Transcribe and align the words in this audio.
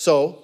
So, 0.00 0.38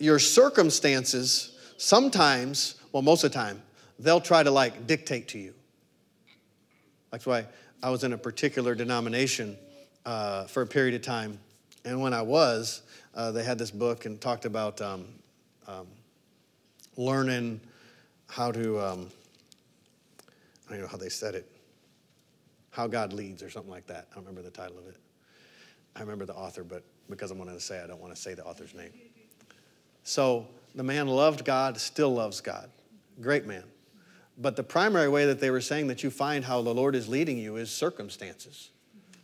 your 0.00 0.18
circumstances 0.18 1.56
sometimes, 1.76 2.74
well, 2.90 3.02
most 3.02 3.22
of 3.22 3.30
the 3.30 3.38
time, 3.38 3.62
they'll 4.00 4.20
try 4.20 4.42
to 4.42 4.50
like 4.50 4.88
dictate 4.88 5.28
to 5.28 5.38
you. 5.38 5.54
That's 7.12 7.24
why 7.24 7.46
I 7.84 7.90
was 7.90 8.02
in 8.02 8.14
a 8.14 8.18
particular 8.18 8.74
denomination 8.74 9.56
uh, 10.04 10.46
for 10.46 10.62
a 10.62 10.66
period 10.66 10.96
of 10.96 11.02
time. 11.02 11.38
And 11.84 12.00
when 12.00 12.12
I 12.12 12.22
was, 12.22 12.82
uh, 13.14 13.30
they 13.30 13.44
had 13.44 13.60
this 13.60 13.70
book 13.70 14.06
and 14.06 14.20
talked 14.20 14.44
about 14.44 14.80
um, 14.80 15.06
um, 15.68 15.86
learning 16.96 17.60
how 18.26 18.50
to, 18.50 18.80
um, 18.80 19.08
I 20.68 20.72
don't 20.72 20.80
know 20.80 20.88
how 20.88 20.96
they 20.96 21.10
said 21.10 21.36
it, 21.36 21.48
how 22.72 22.88
God 22.88 23.12
leads 23.12 23.40
or 23.40 23.50
something 23.50 23.70
like 23.70 23.86
that. 23.86 24.08
I 24.10 24.16
don't 24.16 24.24
remember 24.24 24.42
the 24.42 24.50
title 24.50 24.78
of 24.78 24.88
it. 24.88 24.96
I 25.94 26.00
remember 26.00 26.26
the 26.26 26.34
author, 26.34 26.64
but 26.64 26.82
because 27.10 27.30
I'm 27.30 27.38
going 27.38 27.50
to 27.50 27.60
say, 27.60 27.82
I 27.82 27.86
don't 27.86 28.00
want 28.00 28.14
to 28.14 28.20
say 28.20 28.34
the 28.34 28.44
author's 28.44 28.74
name. 28.74 28.92
So 30.04 30.46
the 30.74 30.82
man 30.82 31.08
loved 31.08 31.44
God, 31.44 31.78
still 31.78 32.14
loves 32.14 32.40
God. 32.40 32.70
Great 33.20 33.46
man. 33.46 33.64
But 34.38 34.56
the 34.56 34.62
primary 34.62 35.08
way 35.08 35.26
that 35.26 35.40
they 35.40 35.50
were 35.50 35.60
saying 35.60 35.88
that 35.88 36.02
you 36.02 36.10
find 36.10 36.44
how 36.44 36.62
the 36.62 36.72
Lord 36.72 36.94
is 36.94 37.08
leading 37.08 37.36
you 37.36 37.56
is 37.56 37.70
circumstances. 37.70 38.70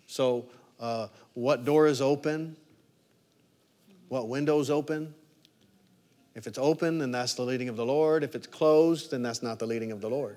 So, 0.07 0.47
uh, 0.79 1.09
what 1.33 1.65
door 1.65 1.87
is 1.87 2.03
open? 2.03 2.57
What 4.09 4.29
window 4.29 4.61
is 4.61 4.71
open? 4.71 5.15
If 6.35 6.47
it's 6.47 6.59
open, 6.59 6.99
then 6.99 7.13
that's 7.13 7.33
the 7.33 7.43
leading 7.43 7.71
of 7.71 7.77
the 7.77 7.87
Lord. 7.87 8.23
If 8.23 8.35
it's 8.35 8.47
closed, 8.47 9.11
then 9.11 9.23
that's 9.23 9.43
not 9.43 9.59
the 9.59 9.67
leading 9.67 9.91
of 9.91 10.03
the 10.03 10.11
Lord. 10.11 10.37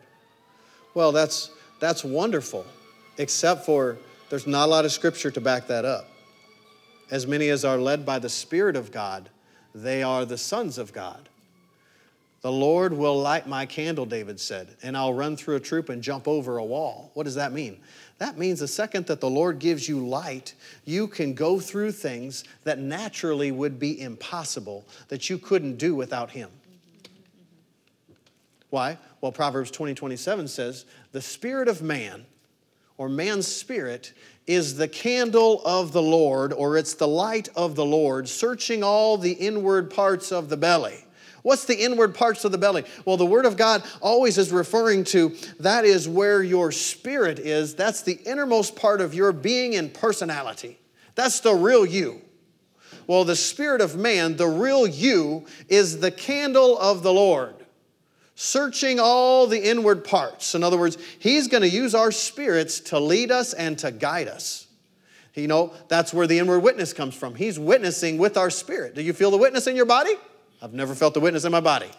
Well, 0.93 1.11
that's, 1.11 1.51
that's 1.81 2.05
wonderful, 2.05 2.65
except 3.17 3.65
for 3.65 3.97
there's 4.29 4.47
not 4.47 4.67
a 4.67 4.71
lot 4.71 4.85
of 4.85 4.93
scripture 4.93 5.29
to 5.31 5.41
back 5.41 5.67
that 5.67 5.83
up. 5.83 6.07
As 7.11 7.25
many 7.25 7.49
as 7.49 7.65
are 7.65 7.77
led 7.77 8.05
by 8.05 8.19
the 8.19 8.29
Spirit 8.29 8.75
of 8.75 8.91
God, 8.91 9.29
they 9.73 10.03
are 10.03 10.25
the 10.25 10.37
sons 10.37 10.77
of 10.77 10.93
God. 10.93 11.29
The 12.41 12.51
Lord 12.51 12.93
will 12.93 13.19
light 13.19 13.47
my 13.47 13.65
candle, 13.65 14.05
David 14.05 14.39
said, 14.39 14.77
and 14.81 14.95
I'll 14.95 15.13
run 15.13 15.35
through 15.35 15.57
a 15.57 15.59
troop 15.59 15.89
and 15.89 16.01
jump 16.01 16.25
over 16.27 16.57
a 16.57 16.63
wall. 16.63 17.11
What 17.13 17.23
does 17.23 17.35
that 17.35 17.51
mean? 17.51 17.81
That 18.17 18.37
means 18.37 18.59
the 18.59 18.67
second 18.67 19.07
that 19.07 19.19
the 19.19 19.29
Lord 19.29 19.59
gives 19.59 19.89
you 19.89 20.05
light, 20.07 20.53
you 20.85 21.07
can 21.07 21.33
go 21.33 21.59
through 21.59 21.91
things 21.91 22.45
that 22.63 22.79
naturally 22.79 23.51
would 23.51 23.77
be 23.77 23.99
impossible, 23.99 24.85
that 25.09 25.29
you 25.29 25.37
couldn't 25.37 25.77
do 25.77 25.95
without 25.95 26.31
Him. 26.31 26.49
Why? 28.69 28.97
Well, 29.19 29.31
Proverbs 29.31 29.71
20 29.71 29.93
27 29.95 30.47
says, 30.47 30.85
The 31.11 31.21
spirit 31.21 31.67
of 31.67 31.81
man, 31.81 32.25
or 32.99 33.07
man's 33.07 33.47
spirit, 33.47 34.11
is 34.45 34.75
the 34.75 34.87
candle 34.87 35.61
of 35.65 35.93
the 35.93 36.01
Lord, 36.01 36.51
or 36.51 36.75
it's 36.75 36.95
the 36.95 37.07
light 37.07 37.47
of 37.55 37.75
the 37.75 37.85
Lord, 37.85 38.27
searching 38.27 38.83
all 38.83 39.17
the 39.17 39.31
inward 39.31 39.89
parts 39.89 40.33
of 40.33 40.49
the 40.49 40.57
belly. 40.57 41.05
What's 41.41 41.63
the 41.63 41.81
inward 41.81 42.13
parts 42.13 42.43
of 42.43 42.51
the 42.51 42.57
belly? 42.57 42.83
Well, 43.05 43.15
the 43.15 43.25
Word 43.25 43.45
of 43.45 43.55
God 43.55 43.83
always 44.01 44.37
is 44.37 44.51
referring 44.51 45.05
to 45.05 45.33
that 45.61 45.85
is 45.85 46.09
where 46.09 46.43
your 46.43 46.73
spirit 46.73 47.39
is. 47.39 47.73
That's 47.73 48.01
the 48.01 48.19
innermost 48.25 48.75
part 48.75 48.99
of 48.99 49.13
your 49.13 49.31
being 49.31 49.75
and 49.75 49.93
personality. 49.93 50.77
That's 51.15 51.39
the 51.39 51.53
real 51.53 51.85
you. 51.85 52.21
Well, 53.07 53.23
the 53.23 53.37
spirit 53.37 53.79
of 53.79 53.95
man, 53.95 54.35
the 54.35 54.47
real 54.47 54.85
you, 54.85 55.45
is 55.69 56.01
the 56.01 56.11
candle 56.11 56.77
of 56.77 57.01
the 57.01 57.13
Lord, 57.13 57.55
searching 58.41 59.01
all 59.01 59.47
the 59.47 59.59
inward 59.59 60.05
parts. 60.05 60.55
In 60.55 60.63
other 60.63 60.77
words, 60.77 60.97
He's 61.19 61.49
going 61.49 61.61
to 61.61 61.67
use 61.67 61.93
our 61.93 62.09
spirits 62.09 62.79
to 62.79 62.97
lead 62.97 63.31
us 63.31 63.51
and 63.51 63.77
to 63.79 63.91
guide 63.91 64.29
us. 64.29 64.67
You 65.35 65.49
know, 65.49 65.73
that's 65.89 66.13
where 66.13 66.25
the 66.25 66.39
inward 66.39 66.59
witness 66.59 66.93
comes 66.93 67.15
from. 67.15 67.35
He's 67.35 67.59
witnessing 67.59 68.17
with 68.17 68.37
our 68.37 68.49
spirit. 68.49 68.95
Do 68.95 69.01
you 69.01 69.11
feel 69.11 69.29
the 69.29 69.37
witness 69.37 69.67
in 69.67 69.75
your 69.75 69.85
body? 69.85 70.13
I've 70.61 70.73
never 70.73 70.95
felt 70.95 71.13
the 71.13 71.19
witness 71.19 71.43
in 71.43 71.51
my 71.51 71.59
body. 71.59 71.89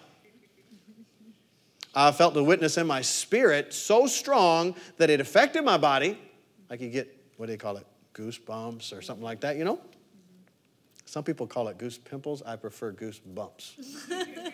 I 1.95 2.11
felt 2.11 2.33
the 2.33 2.45
witness 2.45 2.79
in 2.79 2.87
my 2.87 3.03
spirit 3.03 3.75
so 3.75 4.07
strong 4.07 4.75
that 4.97 5.11
it 5.11 5.21
affected 5.21 5.63
my 5.63 5.77
body. 5.77 6.19
I 6.71 6.79
could 6.79 6.91
get, 6.91 7.15
what 7.37 7.47
do 7.47 7.53
they 7.53 7.59
call 7.59 7.77
it? 7.77 7.87
Goosebumps 8.15 8.97
or 8.97 9.03
something 9.03 9.25
like 9.25 9.41
that, 9.41 9.57
you 9.57 9.65
know? 9.65 9.79
Some 11.05 11.25
people 11.25 11.47
call 11.47 11.69
it 11.69 11.77
goose 11.77 11.99
pimples. 11.99 12.41
I 12.47 12.57
prefer 12.57 12.93
goose 12.93 13.19
bumps. 13.19 13.75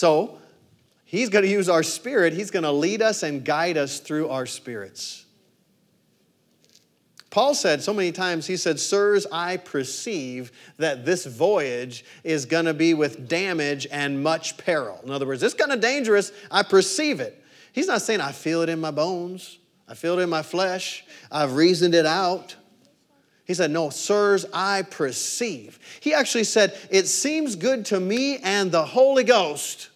so, 0.00 0.38
he's 1.04 1.28
going 1.28 1.44
to 1.44 1.50
use 1.50 1.68
our 1.68 1.82
spirit. 1.82 2.32
He's 2.32 2.50
going 2.50 2.62
to 2.62 2.72
lead 2.72 3.02
us 3.02 3.22
and 3.22 3.44
guide 3.44 3.76
us 3.76 4.00
through 4.00 4.30
our 4.30 4.46
spirits. 4.46 5.26
Paul 7.28 7.54
said 7.54 7.82
so 7.82 7.92
many 7.92 8.10
times, 8.10 8.46
he 8.46 8.56
said, 8.56 8.80
Sirs, 8.80 9.26
I 9.30 9.58
perceive 9.58 10.52
that 10.78 11.04
this 11.04 11.26
voyage 11.26 12.06
is 12.24 12.46
going 12.46 12.64
to 12.64 12.72
be 12.72 12.94
with 12.94 13.28
damage 13.28 13.86
and 13.92 14.22
much 14.22 14.56
peril. 14.56 14.98
In 15.04 15.10
other 15.10 15.26
words, 15.26 15.42
it's 15.42 15.52
kind 15.52 15.70
of 15.70 15.80
dangerous. 15.80 16.32
I 16.50 16.62
perceive 16.62 17.20
it. 17.20 17.44
He's 17.74 17.86
not 17.86 18.00
saying, 18.00 18.22
I 18.22 18.32
feel 18.32 18.62
it 18.62 18.70
in 18.70 18.80
my 18.80 18.90
bones, 18.90 19.58
I 19.86 19.92
feel 19.92 20.18
it 20.18 20.22
in 20.22 20.30
my 20.30 20.42
flesh, 20.42 21.04
I've 21.30 21.56
reasoned 21.56 21.94
it 21.94 22.06
out. 22.06 22.56
He 23.50 23.54
said, 23.54 23.72
No, 23.72 23.90
sirs, 23.90 24.46
I 24.54 24.82
perceive. 24.82 25.80
He 25.98 26.14
actually 26.14 26.44
said, 26.44 26.78
It 26.88 27.08
seems 27.08 27.56
good 27.56 27.84
to 27.86 27.98
me 27.98 28.36
and 28.36 28.70
the 28.70 28.84
Holy 28.84 29.24
Ghost 29.24 29.88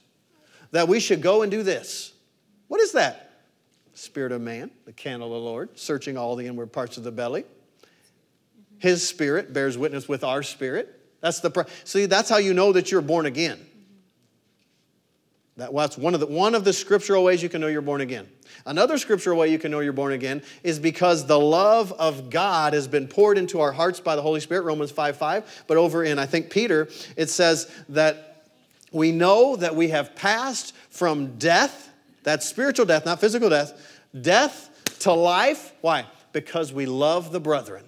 that 0.72 0.88
we 0.88 0.98
should 0.98 1.22
go 1.22 1.42
and 1.42 1.52
do 1.52 1.62
this. 1.62 2.12
What 2.66 2.80
is 2.80 2.90
that? 2.94 3.30
Spirit 3.92 4.32
of 4.32 4.40
man, 4.40 4.72
the 4.86 4.92
candle 4.92 5.28
of 5.28 5.40
the 5.40 5.48
Lord, 5.48 5.78
searching 5.78 6.16
all 6.16 6.34
the 6.34 6.48
inward 6.48 6.72
parts 6.72 6.96
of 6.96 7.04
the 7.04 7.12
belly. 7.12 7.44
His 8.78 9.06
spirit 9.06 9.52
bears 9.52 9.78
witness 9.78 10.08
with 10.08 10.24
our 10.24 10.42
spirit. 10.42 10.92
That's 11.20 11.38
the 11.38 11.64
see. 11.84 12.06
That's 12.06 12.28
how 12.28 12.38
you 12.38 12.54
know 12.54 12.72
that 12.72 12.90
you're 12.90 13.02
born 13.02 13.24
again. 13.24 13.64
That, 15.56 15.72
well, 15.72 15.86
that's 15.86 15.96
one 15.96 16.14
of 16.14 16.20
the 16.20 16.26
one 16.26 16.54
of 16.54 16.64
the 16.64 16.72
scriptural 16.72 17.22
ways 17.22 17.42
you 17.42 17.48
can 17.48 17.60
know 17.60 17.68
you're 17.68 17.80
born 17.80 18.00
again. 18.00 18.28
Another 18.66 18.98
scriptural 18.98 19.38
way 19.38 19.48
you 19.48 19.58
can 19.58 19.70
know 19.70 19.80
you're 19.80 19.92
born 19.92 20.12
again 20.12 20.42
is 20.62 20.78
because 20.78 21.26
the 21.26 21.38
love 21.38 21.92
of 21.92 22.28
God 22.28 22.72
has 22.72 22.88
been 22.88 23.06
poured 23.06 23.38
into 23.38 23.60
our 23.60 23.70
hearts 23.70 24.00
by 24.00 24.16
the 24.16 24.22
Holy 24.22 24.40
Spirit. 24.40 24.62
Romans 24.62 24.90
5 24.90 25.16
5. 25.16 25.64
But 25.68 25.76
over 25.76 26.02
in 26.02 26.18
I 26.18 26.26
think 26.26 26.50
Peter, 26.50 26.88
it 27.16 27.30
says 27.30 27.70
that 27.90 28.48
we 28.90 29.12
know 29.12 29.56
that 29.56 29.76
we 29.76 29.88
have 29.88 30.16
passed 30.16 30.74
from 30.90 31.38
death 31.38 31.92
that's 32.24 32.46
spiritual 32.46 32.86
death, 32.86 33.04
not 33.04 33.20
physical 33.20 33.48
death. 33.48 34.00
Death 34.18 34.70
to 35.00 35.12
life. 35.12 35.72
Why? 35.82 36.06
Because 36.32 36.72
we 36.72 36.86
love 36.86 37.30
the 37.30 37.38
brethren. 37.38 37.84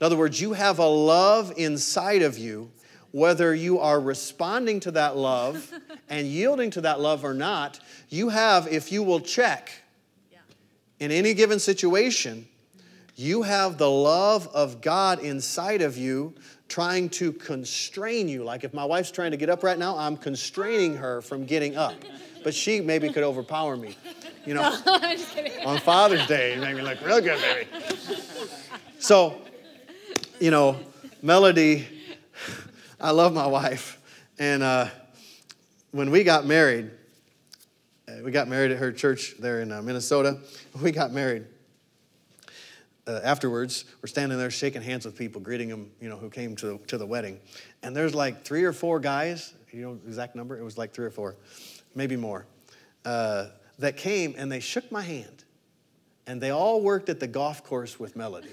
In 0.00 0.04
other 0.04 0.16
words, 0.16 0.40
you 0.40 0.52
have 0.52 0.78
a 0.78 0.86
love 0.86 1.54
inside 1.56 2.22
of 2.22 2.36
you, 2.36 2.70
whether 3.12 3.54
you 3.54 3.78
are 3.78 4.00
responding 4.00 4.80
to 4.80 4.90
that 4.92 5.16
love 5.16 5.72
and 6.08 6.26
yielding 6.26 6.70
to 6.70 6.80
that 6.82 7.00
love 7.00 7.24
or 7.24 7.34
not, 7.34 7.80
you 8.08 8.28
have, 8.28 8.66
if 8.68 8.92
you 8.92 9.02
will 9.02 9.20
check 9.20 9.70
in 11.00 11.10
any 11.10 11.34
given 11.34 11.58
situation, 11.58 12.46
you 13.16 13.42
have 13.42 13.78
the 13.78 13.90
love 13.90 14.48
of 14.48 14.80
God 14.80 15.20
inside 15.20 15.82
of 15.82 15.96
you 15.96 16.34
trying 16.68 17.08
to 17.08 17.32
constrain 17.32 18.28
you. 18.28 18.44
Like 18.44 18.64
if 18.64 18.74
my 18.74 18.84
wife's 18.84 19.10
trying 19.10 19.30
to 19.30 19.36
get 19.36 19.48
up 19.48 19.62
right 19.62 19.78
now, 19.78 19.96
I'm 19.96 20.16
constraining 20.16 20.96
her 20.96 21.22
from 21.22 21.46
getting 21.46 21.76
up 21.76 21.94
but 22.42 22.54
she 22.54 22.80
maybe 22.80 23.12
could 23.12 23.22
overpower 23.24 23.76
me. 23.76 23.96
You 24.46 24.54
know, 24.54 24.62
no, 24.86 24.94
on 25.66 25.78
Father's 25.80 26.26
Day, 26.26 26.54
it 26.54 26.60
made 26.60 26.76
me 26.76 26.82
look 26.82 27.04
real 27.04 27.20
good, 27.20 27.40
baby. 27.40 27.68
So, 28.98 29.40
you 30.40 30.50
know, 30.50 30.78
Melody, 31.22 31.86
I 33.00 33.12
love 33.12 33.32
my 33.32 33.46
wife, 33.46 34.00
and 34.40 34.60
uh, 34.60 34.88
when 35.92 36.10
we 36.10 36.24
got 36.24 36.46
married, 36.46 36.90
uh, 38.08 38.24
we 38.24 38.32
got 38.32 38.48
married 38.48 38.72
at 38.72 38.78
her 38.78 38.90
church 38.90 39.36
there 39.38 39.60
in 39.60 39.70
uh, 39.70 39.80
Minnesota. 39.82 40.38
We 40.82 40.90
got 40.90 41.12
married. 41.12 41.46
Uh, 43.06 43.20
afterwards, 43.22 43.84
we're 44.02 44.08
standing 44.08 44.36
there 44.36 44.50
shaking 44.50 44.82
hands 44.82 45.06
with 45.06 45.16
people, 45.16 45.40
greeting 45.40 45.68
them, 45.68 45.92
you 46.00 46.08
know, 46.08 46.16
who 46.16 46.28
came 46.28 46.56
to 46.56 46.66
the, 46.66 46.78
to 46.88 46.98
the 46.98 47.06
wedding. 47.06 47.38
And 47.84 47.94
there's 47.94 48.16
like 48.16 48.44
three 48.44 48.64
or 48.64 48.72
four 48.72 48.98
guys, 48.98 49.54
you 49.70 49.82
know, 49.82 49.92
exact 50.06 50.34
number? 50.34 50.58
It 50.58 50.64
was 50.64 50.76
like 50.76 50.92
three 50.92 51.06
or 51.06 51.10
four 51.10 51.36
maybe 51.94 52.16
more, 52.16 52.46
uh, 53.04 53.46
that 53.78 53.96
came 53.96 54.34
and 54.36 54.50
they 54.50 54.60
shook 54.60 54.90
my 54.90 55.02
hand. 55.02 55.44
And 56.26 56.40
they 56.40 56.50
all 56.50 56.82
worked 56.82 57.08
at 57.08 57.20
the 57.20 57.28
golf 57.28 57.62
course 57.62 57.98
with 57.98 58.16
Melody. 58.16 58.50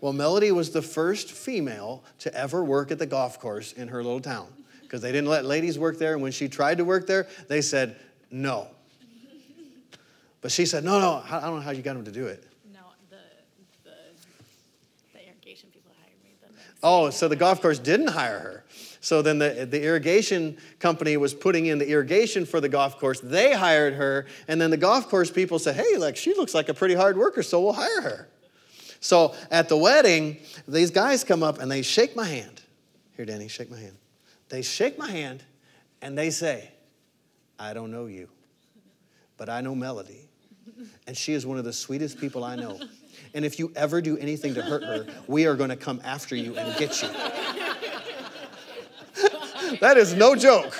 Well, 0.00 0.12
Melody 0.12 0.52
was 0.52 0.70
the 0.70 0.82
first 0.82 1.32
female 1.32 2.04
to 2.20 2.34
ever 2.34 2.62
work 2.62 2.90
at 2.90 2.98
the 2.98 3.06
golf 3.06 3.40
course 3.40 3.72
in 3.72 3.88
her 3.88 4.02
little 4.02 4.20
town 4.20 4.48
because 4.82 5.00
they 5.00 5.10
didn't 5.10 5.28
let 5.28 5.44
ladies 5.44 5.78
work 5.78 5.98
there. 5.98 6.12
And 6.12 6.22
when 6.22 6.32
she 6.32 6.48
tried 6.48 6.78
to 6.78 6.84
work 6.84 7.06
there, 7.06 7.26
they 7.48 7.60
said 7.60 7.96
no. 8.30 8.68
But 10.42 10.52
she 10.52 10.66
said, 10.66 10.84
no, 10.84 11.00
no, 11.00 11.22
I 11.28 11.40
don't 11.40 11.56
know 11.56 11.60
how 11.60 11.72
you 11.72 11.82
got 11.82 11.94
them 11.94 12.04
to 12.04 12.12
do 12.12 12.26
it. 12.26 12.44
No, 12.72 12.80
the, 13.10 13.16
the, 13.84 13.90
the 15.12 15.26
irrigation 15.26 15.70
people 15.72 15.90
hired 16.00 16.14
me. 16.22 16.56
Oh, 16.82 17.10
so 17.10 17.26
the 17.26 17.34
golf 17.34 17.60
course 17.60 17.78
didn't 17.78 18.08
hire 18.08 18.38
her. 18.38 18.64
So 19.00 19.22
then 19.22 19.38
the, 19.38 19.66
the 19.68 19.82
irrigation 19.82 20.56
company 20.78 21.16
was 21.16 21.32
putting 21.32 21.66
in 21.66 21.78
the 21.78 21.88
irrigation 21.88 22.44
for 22.44 22.60
the 22.60 22.68
golf 22.68 22.98
course. 22.98 23.20
They 23.20 23.54
hired 23.54 23.94
her, 23.94 24.26
and 24.46 24.60
then 24.60 24.70
the 24.70 24.76
golf 24.76 25.08
course 25.08 25.30
people 25.30 25.58
said, 25.58 25.74
hey, 25.74 25.96
like 25.96 26.16
she 26.16 26.34
looks 26.34 26.54
like 26.54 26.68
a 26.68 26.74
pretty 26.74 26.94
hard 26.94 27.16
worker, 27.16 27.42
so 27.42 27.60
we'll 27.60 27.72
hire 27.72 28.02
her. 28.02 28.28
So 29.00 29.34
at 29.50 29.68
the 29.68 29.76
wedding, 29.76 30.38
these 30.66 30.90
guys 30.90 31.24
come 31.24 31.42
up 31.42 31.58
and 31.58 31.70
they 31.70 31.82
shake 31.82 32.16
my 32.16 32.26
hand. 32.26 32.62
Here, 33.16 33.24
Danny, 33.24 33.48
shake 33.48 33.70
my 33.70 33.78
hand. 33.78 33.96
They 34.48 34.62
shake 34.62 34.98
my 34.98 35.10
hand 35.10 35.42
and 36.02 36.16
they 36.16 36.30
say, 36.30 36.70
I 37.58 37.72
don't 37.72 37.90
know 37.90 38.06
you, 38.06 38.28
but 39.36 39.48
I 39.48 39.60
know 39.60 39.74
Melody. 39.74 40.28
And 41.06 41.16
she 41.16 41.32
is 41.32 41.46
one 41.46 41.58
of 41.58 41.64
the 41.64 41.72
sweetest 41.72 42.18
people 42.18 42.44
I 42.44 42.56
know. 42.56 42.78
And 43.34 43.44
if 43.44 43.58
you 43.58 43.72
ever 43.76 44.00
do 44.00 44.16
anything 44.18 44.54
to 44.54 44.62
hurt 44.62 44.82
her, 44.82 45.06
we 45.26 45.46
are 45.46 45.54
going 45.54 45.70
to 45.70 45.76
come 45.76 46.00
after 46.04 46.36
you 46.36 46.56
and 46.56 46.76
get 46.78 47.02
you. 47.02 47.08
that 49.80 49.96
is 49.96 50.14
no 50.14 50.34
joke. 50.34 50.74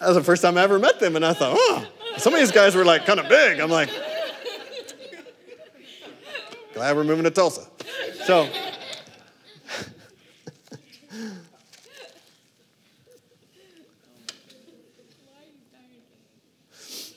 That 0.00 0.08
was 0.08 0.16
the 0.16 0.24
first 0.24 0.42
time 0.42 0.58
I 0.58 0.62
ever 0.62 0.78
met 0.78 1.00
them, 1.00 1.16
and 1.16 1.24
I 1.24 1.32
thought, 1.32 1.56
oh, 1.58 1.86
some 2.18 2.34
of 2.34 2.40
these 2.40 2.52
guys 2.52 2.74
were 2.74 2.84
like 2.84 3.06
kind 3.06 3.20
of 3.20 3.28
big. 3.28 3.60
I'm 3.60 3.70
like, 3.70 3.90
glad 6.76 6.94
we're 6.94 7.04
moving 7.04 7.24
to 7.24 7.30
Tulsa. 7.30 7.66
So, 8.26 8.46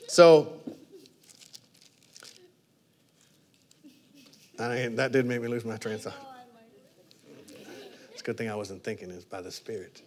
so 0.08 0.54
I 4.58 4.88
that 4.92 5.12
did 5.12 5.26
make 5.26 5.42
me 5.42 5.48
lose 5.48 5.66
my 5.66 5.76
train 5.76 5.96
of 5.96 6.02
thought. 6.04 6.14
It's 8.12 8.22
a 8.22 8.24
good 8.24 8.38
thing 8.38 8.48
I 8.48 8.54
wasn't 8.54 8.82
thinking, 8.82 9.10
it's 9.10 9.26
by 9.26 9.42
the 9.42 9.50
Spirit. 9.50 10.00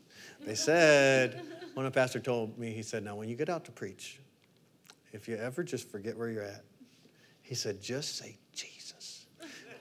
They 0.48 0.56
said, 0.56 1.44
one 1.76 1.86
of 1.86 1.94
the 1.94 2.00
pastor 2.00 2.20
told 2.20 2.58
me, 2.58 2.72
he 2.72 2.82
said, 2.82 3.04
now 3.04 3.16
when 3.16 3.30
you 3.30 3.36
get 3.36 3.50
out 3.50 3.66
to 3.66 3.72
preach, 3.72 4.20
if 5.12 5.28
you 5.28 5.36
ever 5.36 5.64
just 5.64 5.92
forget 5.92 6.18
where 6.18 6.30
you're 6.30 6.42
at, 6.42 6.64
he 7.44 7.54
said, 7.54 7.84
just 7.84 8.18
say 8.18 8.38
Jesus. 8.52 8.83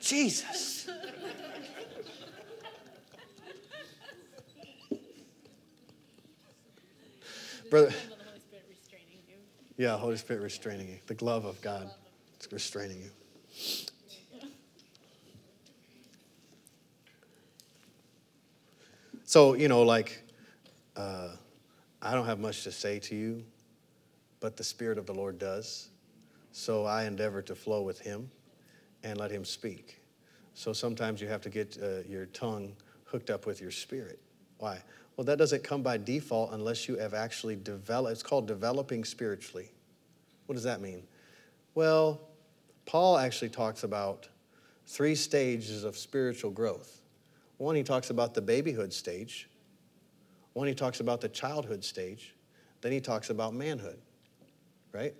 Jesus. 0.03 0.91
Brother. 7.71 7.95
Yeah, 9.79 9.97
Holy 9.97 10.17
Spirit 10.17 10.43
restraining 10.43 10.89
you. 10.89 10.99
The 11.07 11.15
glove 11.15 11.45
of 11.45 11.61
God 11.63 11.91
is 12.41 12.53
restraining 12.53 13.01
you. 13.01 13.11
So, 19.25 19.55
you 19.55 19.69
know, 19.69 19.83
like, 19.83 20.23
uh, 20.97 21.29
I 22.03 22.13
don't 22.13 22.27
have 22.27 22.39
much 22.39 22.65
to 22.65 22.73
say 22.73 22.99
to 22.99 23.15
you, 23.15 23.45
but 24.41 24.57
the 24.59 24.65
Spirit 24.65 24.99
of 24.99 25.07
the 25.07 25.15
Lord 25.15 25.39
does. 25.39 25.89
So 26.51 26.85
I 26.85 27.05
endeavor 27.05 27.41
to 27.43 27.55
flow 27.55 27.81
with 27.83 27.99
Him 28.01 28.31
and 29.05 29.19
let 29.19 29.31
Him 29.31 29.45
speak. 29.45 30.01
So 30.55 30.73
sometimes 30.73 31.21
you 31.21 31.29
have 31.29 31.41
to 31.43 31.51
get 31.51 31.79
uh, 31.83 32.09
your 32.09 32.27
tongue 32.27 32.75
hooked 33.05 33.31
up 33.31 33.47
with 33.47 33.61
your 33.61 33.71
spirit. 33.71 34.19
Why? 34.59 34.83
Well, 35.17 35.25
that 35.25 35.39
doesn't 35.39 35.65
come 35.65 35.83
by 35.83 35.99
default 35.99 36.53
unless 36.53 36.89
you 36.89 36.97
have 36.97 37.15
actually 37.15 37.57
developed. 37.57 38.13
It's 38.13 38.23
called 38.23 38.47
developing 38.47 39.05
spiritually. 39.05 39.71
What 40.47 40.55
does 40.55 40.65
that 40.65 40.81
mean? 40.81 41.03
Well, 41.75 42.21
Paul 42.87 43.19
actually 43.19 43.51
talks 43.51 43.85
about 43.85 44.29
three 44.87 45.15
stages 45.15 45.85
of 45.85 45.97
spiritual 45.97 46.51
growth. 46.51 47.01
One, 47.59 47.77
he 47.77 47.83
talks 47.83 48.11
about 48.11 48.35
the 48.35 48.43
babyhood 48.43 48.93
stage. 48.93 49.49
One, 50.55 50.67
he 50.67 50.75
talks 50.75 51.01
about 51.01 51.21
the 51.21 51.29
childhood 51.29 51.85
stage. 51.85 52.35
Then 52.81 52.93
he 52.93 53.01
talks 53.01 53.31
about 53.31 53.55
manhood, 53.55 53.99
right? 54.93 55.15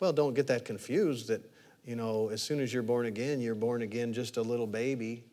Well, 0.00 0.12
don't 0.12 0.34
get 0.34 0.46
that 0.48 0.64
confused 0.64 1.28
that, 1.28 1.48
you 1.84 1.96
know, 1.96 2.28
as 2.28 2.42
soon 2.42 2.60
as 2.60 2.72
you're 2.72 2.82
born 2.82 3.06
again, 3.06 3.40
you're 3.40 3.54
born 3.54 3.82
again 3.82 4.12
just 4.12 4.36
a 4.36 4.42
little 4.42 4.66
baby 4.66 5.24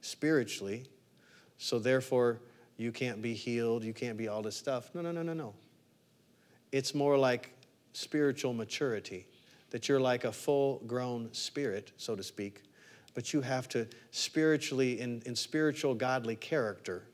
spiritually. 0.00 0.86
So 1.58 1.78
therefore, 1.78 2.40
you 2.76 2.92
can't 2.92 3.22
be 3.22 3.34
healed, 3.34 3.82
you 3.82 3.94
can't 3.94 4.18
be 4.18 4.28
all 4.28 4.42
this 4.42 4.56
stuff. 4.56 4.90
No, 4.94 5.00
no, 5.00 5.12
no, 5.12 5.22
no, 5.22 5.32
no. 5.32 5.54
It's 6.72 6.94
more 6.94 7.16
like 7.16 7.52
spiritual 7.92 8.52
maturity, 8.52 9.26
that 9.70 9.88
you're 9.88 10.00
like 10.00 10.24
a 10.24 10.32
full 10.32 10.82
grown 10.86 11.32
spirit, 11.32 11.92
so 11.96 12.14
to 12.14 12.22
speak, 12.22 12.62
but 13.14 13.32
you 13.32 13.40
have 13.40 13.68
to 13.70 13.88
spiritually, 14.10 15.00
in, 15.00 15.22
in 15.24 15.34
spiritual 15.34 15.94
godly 15.94 16.36
character, 16.36 17.04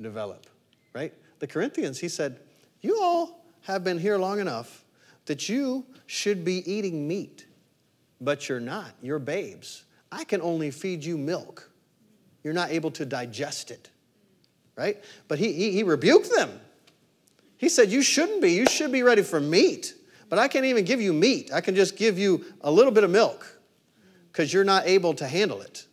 develop, 0.00 0.46
right? 0.92 1.14
The 1.38 1.46
Corinthians, 1.46 1.98
he 1.98 2.08
said, 2.08 2.40
You 2.82 3.00
all 3.02 3.44
have 3.62 3.82
been 3.82 3.98
here 3.98 4.18
long 4.18 4.40
enough 4.40 4.84
that 5.26 5.48
you 5.48 5.86
should 6.06 6.44
be 6.44 6.70
eating 6.70 7.08
meat, 7.08 7.46
but 8.20 8.48
you're 8.48 8.60
not. 8.60 8.92
You're 9.02 9.18
babes. 9.18 9.84
I 10.12 10.24
can 10.24 10.42
only 10.42 10.70
feed 10.70 11.04
you 11.04 11.16
milk. 11.16 11.70
You're 12.42 12.54
not 12.54 12.70
able 12.70 12.90
to 12.92 13.04
digest 13.04 13.70
it, 13.70 13.90
right? 14.76 15.02
But 15.28 15.38
he, 15.38 15.52
he, 15.52 15.72
he 15.72 15.82
rebuked 15.82 16.30
them. 16.30 16.50
He 17.56 17.68
said, 17.68 17.90
You 17.90 18.02
shouldn't 18.02 18.40
be. 18.40 18.52
You 18.52 18.66
should 18.66 18.92
be 18.92 19.02
ready 19.02 19.22
for 19.22 19.40
meat. 19.40 19.94
But 20.28 20.38
I 20.38 20.48
can't 20.48 20.64
even 20.64 20.84
give 20.84 21.00
you 21.00 21.12
meat. 21.12 21.50
I 21.52 21.60
can 21.60 21.74
just 21.74 21.96
give 21.96 22.18
you 22.18 22.44
a 22.60 22.70
little 22.70 22.92
bit 22.92 23.04
of 23.04 23.10
milk 23.10 23.58
because 24.32 24.52
you're 24.52 24.64
not 24.64 24.86
able 24.86 25.12
to 25.14 25.26
handle 25.26 25.60
it. 25.60 25.86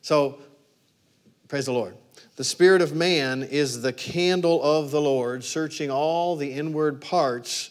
So, 0.00 0.38
praise 1.48 1.66
the 1.66 1.72
Lord. 1.72 1.96
The 2.36 2.44
spirit 2.44 2.80
of 2.80 2.94
man 2.94 3.42
is 3.42 3.82
the 3.82 3.92
candle 3.92 4.62
of 4.62 4.90
the 4.90 5.00
Lord, 5.00 5.44
searching 5.44 5.90
all 5.90 6.36
the 6.36 6.50
inward 6.50 7.00
parts 7.00 7.70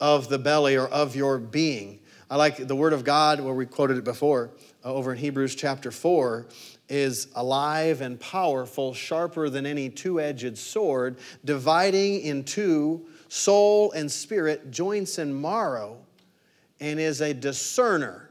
of 0.00 0.28
the 0.28 0.38
belly 0.38 0.76
or 0.76 0.86
of 0.88 1.16
your 1.16 1.38
being. 1.38 2.00
I 2.28 2.36
like 2.36 2.56
the 2.56 2.74
word 2.74 2.92
of 2.92 3.04
God, 3.04 3.40
where 3.40 3.54
we 3.54 3.66
quoted 3.66 3.98
it 3.98 4.04
before, 4.04 4.50
uh, 4.84 4.92
over 4.92 5.12
in 5.12 5.18
Hebrews 5.18 5.54
chapter 5.54 5.90
4, 5.90 6.46
is 6.88 7.28
alive 7.34 8.00
and 8.00 8.18
powerful, 8.18 8.94
sharper 8.94 9.48
than 9.48 9.64
any 9.64 9.88
two 9.88 10.20
edged 10.20 10.58
sword, 10.58 11.18
dividing 11.44 12.20
in 12.20 12.44
two 12.44 13.06
soul 13.28 13.92
and 13.92 14.10
spirit, 14.10 14.70
joints 14.70 15.18
and 15.18 15.40
marrow, 15.40 15.98
and 16.80 16.98
is 16.98 17.20
a 17.20 17.32
discerner 17.32 18.30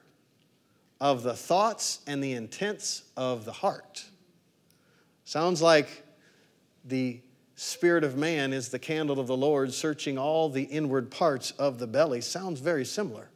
of 1.00 1.24
the 1.24 1.34
thoughts 1.34 2.00
and 2.08 2.24
the 2.24 2.34
intents 2.34 3.04
of 3.18 3.46
the 3.46 3.52
heart. 3.52 4.06
Sounds 5.24 5.62
like 5.62 6.04
the 6.86 7.20
spirit 7.56 8.04
of 8.04 8.18
man 8.18 8.54
is 8.54 8.70
the 8.70 8.80
candle 8.80 9.20
of 9.20 9.28
the 9.28 9.38
Lord, 9.38 9.74
searching 9.74 10.18
all 10.18 10.50
the 10.50 10.64
inward 10.64 11.10
parts 11.10 11.52
of 11.52 11.80
the 11.80 11.88
belly. 11.88 12.22
Sounds 12.22 12.60
very 12.60 12.86
similar. 12.86 13.30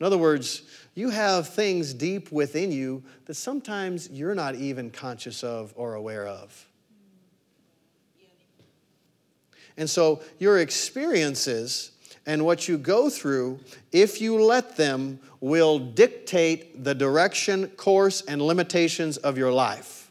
In 0.00 0.06
other 0.06 0.18
words, 0.18 0.62
you 0.94 1.10
have 1.10 1.48
things 1.48 1.94
deep 1.94 2.32
within 2.32 2.72
you 2.72 3.04
that 3.26 3.34
sometimes 3.34 4.10
you're 4.10 4.34
not 4.34 4.54
even 4.56 4.90
conscious 4.90 5.44
of 5.44 5.72
or 5.76 5.94
aware 5.94 6.26
of. 6.26 6.68
And 9.76 9.88
so 9.88 10.22
your 10.38 10.58
experiences 10.58 11.92
and 12.26 12.44
what 12.44 12.68
you 12.68 12.78
go 12.78 13.10
through, 13.10 13.60
if 13.90 14.20
you 14.20 14.42
let 14.42 14.76
them, 14.76 15.18
will 15.40 15.78
dictate 15.78 16.84
the 16.84 16.94
direction, 16.94 17.68
course, 17.68 18.22
and 18.22 18.40
limitations 18.40 19.16
of 19.18 19.38
your 19.38 19.52
life. 19.52 20.01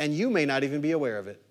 And 0.00 0.14
you 0.14 0.30
may 0.30 0.46
not 0.46 0.64
even 0.64 0.80
be 0.80 0.92
aware 0.92 1.18
of 1.18 1.28
it. 1.28 1.42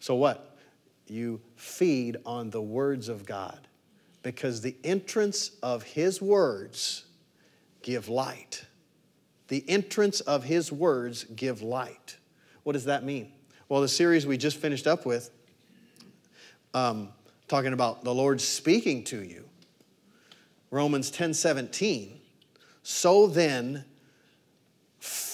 So, 0.00 0.14
what? 0.14 0.56
You 1.06 1.42
feed 1.54 2.16
on 2.24 2.48
the 2.48 2.62
words 2.62 3.10
of 3.10 3.26
God 3.26 3.68
because 4.22 4.62
the 4.62 4.74
entrance 4.82 5.50
of 5.62 5.82
His 5.82 6.22
words 6.22 7.04
give 7.82 8.08
light. 8.08 8.64
The 9.48 9.68
entrance 9.68 10.20
of 10.22 10.44
His 10.44 10.72
words 10.72 11.24
give 11.24 11.60
light. 11.60 12.16
What 12.62 12.72
does 12.72 12.86
that 12.86 13.04
mean? 13.04 13.30
Well, 13.68 13.82
the 13.82 13.88
series 13.88 14.26
we 14.26 14.38
just 14.38 14.56
finished 14.56 14.86
up 14.86 15.04
with, 15.04 15.30
um, 16.72 17.10
talking 17.48 17.74
about 17.74 18.02
the 18.02 18.14
Lord 18.14 18.40
speaking 18.40 19.04
to 19.04 19.22
you, 19.22 19.44
Romans 20.70 21.10
10 21.10 21.34
17. 21.34 22.18
So 22.82 23.26
then, 23.26 23.84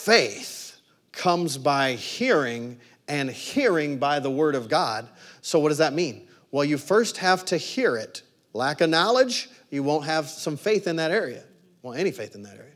faith 0.09 0.81
comes 1.13 1.59
by 1.59 1.93
hearing, 1.93 2.81
and 3.09 3.31
hearing 3.31 3.99
by 3.99 4.21
the 4.21 4.31
word 4.31 4.55
of 4.55 4.67
God. 4.67 5.07
So, 5.43 5.59
what 5.59 5.69
does 5.69 5.79
that 5.79 5.93
mean? 5.93 6.27
Well, 6.51 6.65
you 6.65 6.79
first 6.79 7.19
have 7.19 7.45
to 7.47 7.59
hear 7.59 7.95
it. 7.97 8.23
Lack 8.55 8.81
of 8.81 8.89
knowledge, 8.89 9.51
you 9.69 9.83
won't 9.83 10.07
have 10.07 10.27
some 10.31 10.57
faith 10.57 10.87
in 10.87 10.97
that 10.97 11.11
area. 11.11 11.45
Well, 11.83 11.93
any 11.93 12.11
faith 12.11 12.35
in 12.35 12.43
that 12.45 12.57
area. 12.57 12.73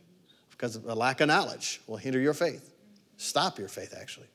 Because 0.50 0.76
a 0.76 0.94
lack 0.94 1.22
of 1.22 1.28
knowledge 1.28 1.80
will 1.86 1.96
hinder 1.96 2.20
your 2.20 2.34
faith, 2.34 2.70
stop 3.16 3.58
your 3.58 3.68
faith, 3.68 3.94
actually. 3.98 4.28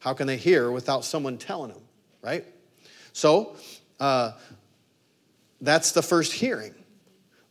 How 0.00 0.12
can 0.12 0.26
they 0.26 0.36
hear 0.36 0.70
without 0.70 1.06
someone 1.06 1.38
telling 1.38 1.72
them, 1.72 1.82
right? 2.20 2.44
So, 3.14 3.56
uh, 3.98 4.32
that's 5.62 5.92
the 5.92 6.02
first 6.02 6.34
hearing. 6.34 6.74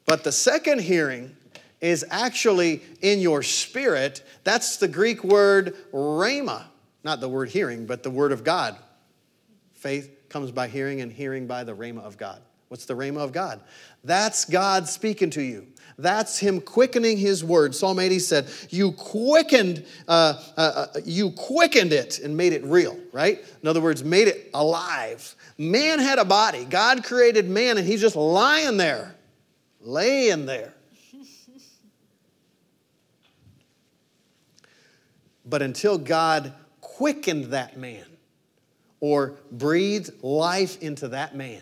But 0.05 0.23
the 0.23 0.31
second 0.31 0.81
hearing 0.81 1.35
is 1.83 2.05
actually 2.09 2.81
in 3.01 3.19
your 3.19 3.43
spirit. 3.43 4.23
That's 4.45 4.77
the 4.77 4.87
Greek 4.87 5.23
word 5.23 5.75
rhema, 5.91 6.63
not 7.03 7.19
the 7.19 7.27
word 7.27 7.49
hearing, 7.49 7.85
but 7.85 8.03
the 8.03 8.09
word 8.09 8.31
of 8.31 8.45
God. 8.45 8.77
Faith 9.73 10.29
comes 10.29 10.49
by 10.49 10.69
hearing, 10.69 11.01
and 11.01 11.11
hearing 11.11 11.45
by 11.45 11.65
the 11.65 11.75
rhema 11.75 11.99
of 11.99 12.17
God. 12.17 12.41
What's 12.69 12.85
the 12.85 12.95
rhema 12.95 13.17
of 13.17 13.33
God? 13.33 13.59
That's 14.03 14.45
God 14.45 14.87
speaking 14.87 15.29
to 15.31 15.41
you. 15.41 15.67
That's 15.97 16.39
Him 16.39 16.61
quickening 16.61 17.17
His 17.17 17.43
word. 17.43 17.75
Psalm 17.75 17.99
80 17.99 18.19
said, 18.19 18.47
"You 18.69 18.93
quickened, 18.93 19.85
uh, 20.07 20.41
uh, 20.55 20.87
uh, 20.95 20.99
you 21.05 21.31
quickened 21.31 21.91
it 21.91 22.19
and 22.19 22.35
made 22.35 22.53
it 22.53 22.63
real." 22.63 22.97
Right? 23.11 23.43
In 23.61 23.67
other 23.67 23.81
words, 23.81 24.05
made 24.05 24.29
it 24.29 24.49
alive. 24.53 25.35
Man 25.57 25.99
had 25.99 26.17
a 26.17 26.25
body. 26.25 26.63
God 26.63 27.03
created 27.03 27.47
man, 27.49 27.77
and 27.77 27.85
he's 27.85 28.01
just 28.01 28.15
lying 28.15 28.77
there, 28.77 29.15
laying 29.81 30.45
there. 30.45 30.73
But 35.53 35.61
until 35.61 35.99
God 35.99 36.51
quickened 36.81 37.51
that 37.51 37.77
man 37.77 38.07
or 38.99 39.35
breathed 39.51 40.23
life 40.23 40.81
into 40.81 41.09
that 41.09 41.35
man, 41.35 41.61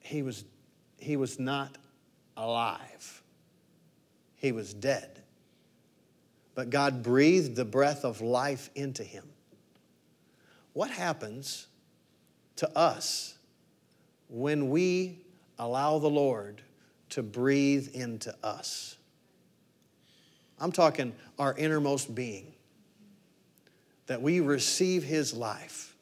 he 0.00 0.20
was, 0.20 0.44
he 0.98 1.16
was 1.16 1.40
not 1.40 1.78
alive. 2.36 3.22
He 4.36 4.52
was 4.52 4.74
dead. 4.74 5.22
But 6.54 6.68
God 6.68 7.02
breathed 7.02 7.56
the 7.56 7.64
breath 7.64 8.04
of 8.04 8.20
life 8.20 8.68
into 8.74 9.02
him. 9.02 9.26
What 10.74 10.90
happens 10.90 11.66
to 12.56 12.68
us 12.76 13.38
when 14.28 14.68
we 14.68 15.24
allow 15.58 15.98
the 15.98 16.10
Lord 16.10 16.60
to 17.08 17.22
breathe 17.22 17.88
into 17.94 18.34
us? 18.44 18.98
I'm 20.60 20.72
talking 20.72 21.14
our 21.38 21.56
innermost 21.56 22.14
being, 22.14 22.52
that 24.06 24.20
we 24.20 24.40
receive 24.40 25.02
His 25.02 25.32
life. 25.32 25.94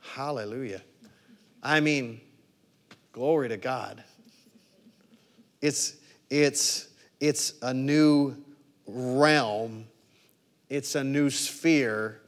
Hallelujah. 0.00 0.82
I 1.60 1.80
mean, 1.80 2.20
glory 3.10 3.48
to 3.48 3.56
God. 3.56 4.04
It's, 5.60 5.96
it's, 6.30 6.88
it's 7.20 7.54
a 7.62 7.74
new 7.74 8.36
realm, 8.86 9.86
it's 10.68 10.94
a 10.94 11.02
new 11.02 11.30
sphere, 11.30 12.20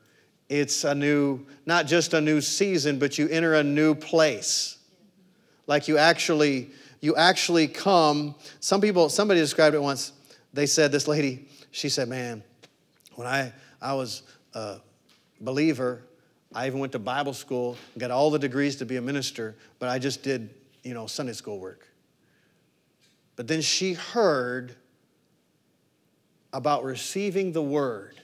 it's 0.48 0.84
a 0.84 0.94
new, 0.94 1.46
not 1.66 1.86
just 1.86 2.14
a 2.14 2.20
new 2.20 2.40
season, 2.40 2.98
but 2.98 3.18
you 3.18 3.28
enter 3.28 3.54
a 3.54 3.62
new 3.62 3.94
place. 3.94 4.78
Like 5.66 5.86
you 5.86 5.98
actually, 5.98 6.70
you 7.00 7.16
actually 7.16 7.68
come. 7.68 8.34
Some 8.60 8.80
people, 8.80 9.08
somebody 9.08 9.40
described 9.40 9.74
it 9.74 9.82
once. 9.82 10.12
They 10.52 10.66
said, 10.66 10.92
this 10.92 11.06
lady, 11.06 11.48
she 11.70 11.88
said, 11.88 12.08
man, 12.08 12.42
when 13.14 13.26
I, 13.26 13.52
I 13.80 13.94
was 13.94 14.22
a 14.54 14.78
believer, 15.40 16.02
I 16.54 16.66
even 16.66 16.80
went 16.80 16.92
to 16.92 16.98
Bible 16.98 17.34
school, 17.34 17.76
got 17.98 18.10
all 18.10 18.30
the 18.30 18.38
degrees 18.38 18.76
to 18.76 18.86
be 18.86 18.96
a 18.96 19.02
minister, 19.02 19.56
but 19.78 19.88
I 19.88 19.98
just 19.98 20.22
did, 20.22 20.50
you 20.82 20.94
know, 20.94 21.06
Sunday 21.06 21.34
school 21.34 21.58
work. 21.58 21.86
But 23.36 23.48
then 23.48 23.60
she 23.60 23.92
heard 23.92 24.74
about 26.52 26.84
receiving 26.84 27.52
the 27.52 27.62
word 27.62 28.14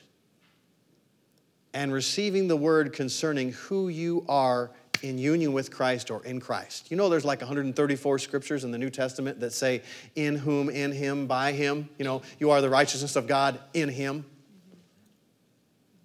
and 1.75 1.93
receiving 1.93 2.49
the 2.49 2.57
word 2.57 2.93
concerning 2.93 3.52
who 3.52 3.88
you 3.88 4.25
are 4.29 4.71
in 5.03 5.19
union 5.19 5.53
with 5.53 5.71
Christ 5.71 6.11
or 6.11 6.25
in 6.25 6.41
Christ. 6.41 6.91
You 6.91 6.97
know, 6.97 7.09
there's 7.09 7.25
like 7.25 7.41
134 7.41 8.19
scriptures 8.19 8.65
in 8.65 8.71
the 8.71 8.79
New 8.79 8.91
Testament 8.91 9.41
that 9.41 9.53
say, 9.53 9.83
in 10.15 10.37
whom, 10.37 10.71
in 10.71 10.93
him, 10.93 11.27
by 11.27 11.53
him. 11.53 11.89
You 11.99 12.05
know, 12.05 12.23
you 12.39 12.51
are 12.51 12.61
the 12.61 12.71
righteousness 12.71 13.17
of 13.17 13.27
God 13.27 13.59
in 13.75 13.89
him. 13.89 14.25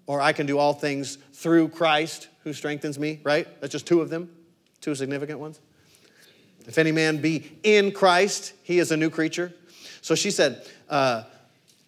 Or 0.08 0.22
I 0.22 0.34
can 0.34 0.46
do 0.46 0.58
all 0.58 0.74
things 0.74 1.18
through 1.34 1.70
Christ 1.70 2.30
who 2.44 2.54
strengthens 2.54 2.98
me, 2.98 3.20
right? 3.24 3.48
That's 3.62 3.72
just 3.72 3.86
two 3.86 4.01
of 4.01 4.10
them, 4.10 4.30
two 4.82 4.96
significant 4.96 5.39
ones. 5.39 5.60
If 6.66 6.77
any 6.77 6.92
man 6.92 7.18
be 7.18 7.58
in 7.63 7.92
Christ, 7.92 8.54
he 8.63 8.80
is 8.80 8.92
a 8.92 8.98
new 8.98 9.10
creature. 9.10 9.54
So 10.01 10.16
she 10.16 10.32
said, 10.32 10.66
uh, 10.89 11.24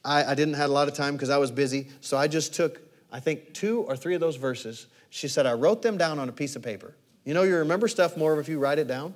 I, 0.03 0.25
I 0.25 0.35
didn't 0.35 0.55
have 0.55 0.69
a 0.69 0.73
lot 0.73 0.87
of 0.87 0.93
time 0.93 1.13
because 1.13 1.29
I 1.29 1.37
was 1.37 1.51
busy. 1.51 1.87
So 2.01 2.17
I 2.17 2.27
just 2.27 2.53
took, 2.53 2.81
I 3.11 3.19
think, 3.19 3.53
two 3.53 3.81
or 3.81 3.95
three 3.97 4.15
of 4.15 4.21
those 4.21 4.35
verses. 4.35 4.87
She 5.09 5.27
said, 5.27 5.45
I 5.45 5.53
wrote 5.53 5.81
them 5.81 5.97
down 5.97 6.19
on 6.19 6.29
a 6.29 6.31
piece 6.31 6.55
of 6.55 6.61
paper. 6.61 6.95
You 7.25 7.33
know, 7.33 7.43
you 7.43 7.55
remember 7.57 7.87
stuff 7.87 8.17
more 8.17 8.39
if 8.39 8.47
you 8.47 8.59
write 8.59 8.79
it 8.79 8.87
down? 8.87 9.13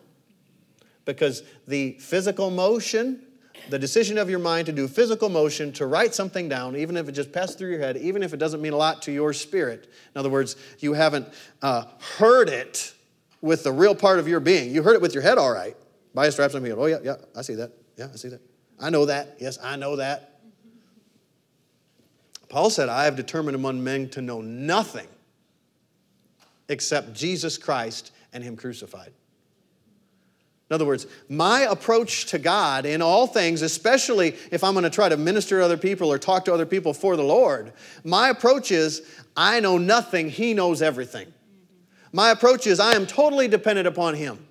Because 1.05 1.43
the 1.67 1.93
physical 1.99 2.49
motion, 2.49 3.21
the 3.69 3.79
decision 3.79 4.17
of 4.17 4.29
your 4.29 4.39
mind 4.39 4.65
to 4.67 4.71
do 4.71 4.87
physical 4.87 5.29
motion, 5.29 5.71
to 5.73 5.85
write 5.85 6.15
something 6.15 6.49
down, 6.49 6.75
even 6.75 6.97
if 6.97 7.07
it 7.07 7.11
just 7.11 7.31
passed 7.31 7.57
through 7.57 7.71
your 7.71 7.79
head, 7.79 7.97
even 7.97 8.23
if 8.23 8.33
it 8.33 8.37
doesn't 8.37 8.61
mean 8.61 8.73
a 8.73 8.77
lot 8.77 9.01
to 9.03 9.11
your 9.11 9.33
spirit. 9.33 9.91
In 10.15 10.19
other 10.19 10.29
words, 10.29 10.55
you 10.79 10.93
haven't 10.93 11.27
uh, 11.61 11.85
heard 12.17 12.49
it 12.49 12.93
with 13.41 13.63
the 13.63 13.71
real 13.71 13.95
part 13.95 14.19
of 14.19 14.27
your 14.27 14.39
being. 14.39 14.71
You 14.71 14.83
heard 14.83 14.95
it 14.95 15.01
with 15.01 15.13
your 15.13 15.23
head 15.23 15.37
all 15.37 15.51
right. 15.51 15.75
By 16.13 16.25
his 16.25 16.35
stripes 16.35 16.53
I'm. 16.53 16.65
Oh, 16.65 16.85
yeah, 16.85 16.99
yeah, 17.03 17.15
I 17.35 17.41
see 17.41 17.55
that. 17.55 17.71
Yeah, 17.97 18.07
I 18.13 18.15
see 18.15 18.29
that. 18.29 18.41
I 18.79 18.89
know 18.89 19.05
that. 19.05 19.37
Yes, 19.39 19.57
I 19.61 19.75
know 19.75 19.95
that. 19.97 20.39
Paul 22.49 22.69
said, 22.69 22.87
I 22.89 23.05
have 23.05 23.15
determined 23.15 23.55
among 23.55 23.83
men 23.83 24.09
to 24.09 24.21
know 24.21 24.41
nothing 24.41 25.07
except 26.69 27.13
Jesus 27.13 27.57
Christ 27.57 28.11
and 28.31 28.43
Him 28.43 28.55
crucified. 28.55 29.11
In 30.69 30.75
other 30.75 30.85
words, 30.85 31.05
my 31.29 31.61
approach 31.61 32.25
to 32.27 32.39
God 32.39 32.85
in 32.85 33.01
all 33.01 33.27
things, 33.27 33.61
especially 33.61 34.35
if 34.49 34.63
I'm 34.63 34.73
going 34.73 34.83
to 34.83 34.89
try 34.89 35.07
to 35.07 35.17
minister 35.17 35.59
to 35.59 35.65
other 35.65 35.77
people 35.77 36.11
or 36.11 36.17
talk 36.17 36.45
to 36.45 36.53
other 36.53 36.65
people 36.65 36.93
for 36.93 37.15
the 37.15 37.23
Lord, 37.23 37.73
my 38.03 38.29
approach 38.29 38.71
is 38.71 39.03
I 39.35 39.59
know 39.59 39.77
nothing, 39.77 40.29
He 40.29 40.53
knows 40.53 40.81
everything. 40.81 41.31
My 42.11 42.31
approach 42.31 42.65
is 42.65 42.79
I 42.79 42.93
am 42.93 43.05
totally 43.05 43.47
dependent 43.47 43.87
upon 43.87 44.15
Him. 44.15 44.47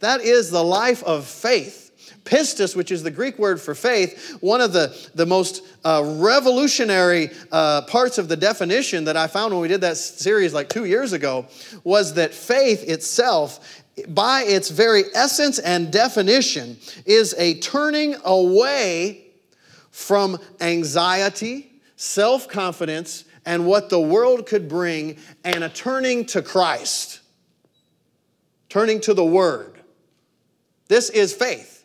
That 0.00 0.20
is 0.20 0.50
the 0.50 0.62
life 0.62 1.02
of 1.02 1.26
faith. 1.26 1.87
Pistis, 2.24 2.76
which 2.76 2.90
is 2.90 3.02
the 3.02 3.10
Greek 3.10 3.38
word 3.38 3.60
for 3.60 3.74
faith, 3.74 4.36
one 4.40 4.60
of 4.60 4.72
the, 4.72 4.94
the 5.14 5.26
most 5.26 5.64
uh, 5.84 6.02
revolutionary 6.18 7.30
uh, 7.52 7.82
parts 7.82 8.18
of 8.18 8.28
the 8.28 8.36
definition 8.36 9.04
that 9.04 9.16
I 9.16 9.26
found 9.26 9.52
when 9.52 9.62
we 9.62 9.68
did 9.68 9.80
that 9.82 9.96
series 9.96 10.52
like 10.52 10.68
two 10.68 10.84
years 10.84 11.12
ago 11.12 11.46
was 11.84 12.14
that 12.14 12.34
faith 12.34 12.88
itself, 12.88 13.82
by 14.08 14.42
its 14.42 14.70
very 14.70 15.04
essence 15.14 15.58
and 15.58 15.92
definition, 15.92 16.76
is 17.06 17.34
a 17.38 17.58
turning 17.60 18.16
away 18.24 19.24
from 19.90 20.38
anxiety, 20.60 21.72
self 21.96 22.48
confidence, 22.48 23.24
and 23.44 23.66
what 23.66 23.88
the 23.88 24.00
world 24.00 24.46
could 24.46 24.68
bring, 24.68 25.16
and 25.42 25.64
a 25.64 25.68
turning 25.68 26.24
to 26.26 26.42
Christ, 26.42 27.20
turning 28.68 29.00
to 29.00 29.14
the 29.14 29.24
Word. 29.24 29.80
This 30.88 31.10
is 31.10 31.34
faith. 31.34 31.77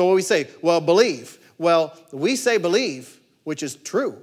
So 0.00 0.06
what 0.06 0.14
we 0.14 0.22
say, 0.22 0.48
well, 0.62 0.80
believe. 0.80 1.38
Well, 1.58 1.94
we 2.10 2.34
say 2.34 2.56
believe, 2.56 3.20
which 3.44 3.62
is 3.62 3.76
true. 3.76 4.16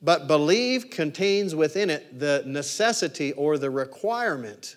But 0.00 0.28
believe 0.28 0.88
contains 0.88 1.52
within 1.52 1.90
it 1.90 2.20
the 2.20 2.44
necessity 2.46 3.32
or 3.32 3.58
the 3.58 3.70
requirement 3.70 4.76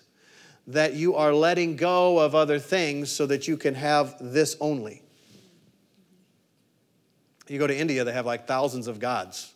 that 0.66 0.94
you 0.94 1.14
are 1.14 1.32
letting 1.32 1.76
go 1.76 2.18
of 2.18 2.34
other 2.34 2.58
things 2.58 3.12
so 3.12 3.26
that 3.26 3.46
you 3.46 3.56
can 3.56 3.76
have 3.76 4.16
this 4.20 4.56
only. 4.58 5.02
You 7.46 7.60
go 7.60 7.68
to 7.68 7.78
India, 7.78 8.02
they 8.02 8.12
have 8.12 8.26
like 8.26 8.48
thousands 8.48 8.88
of 8.88 8.98
gods. 8.98 9.54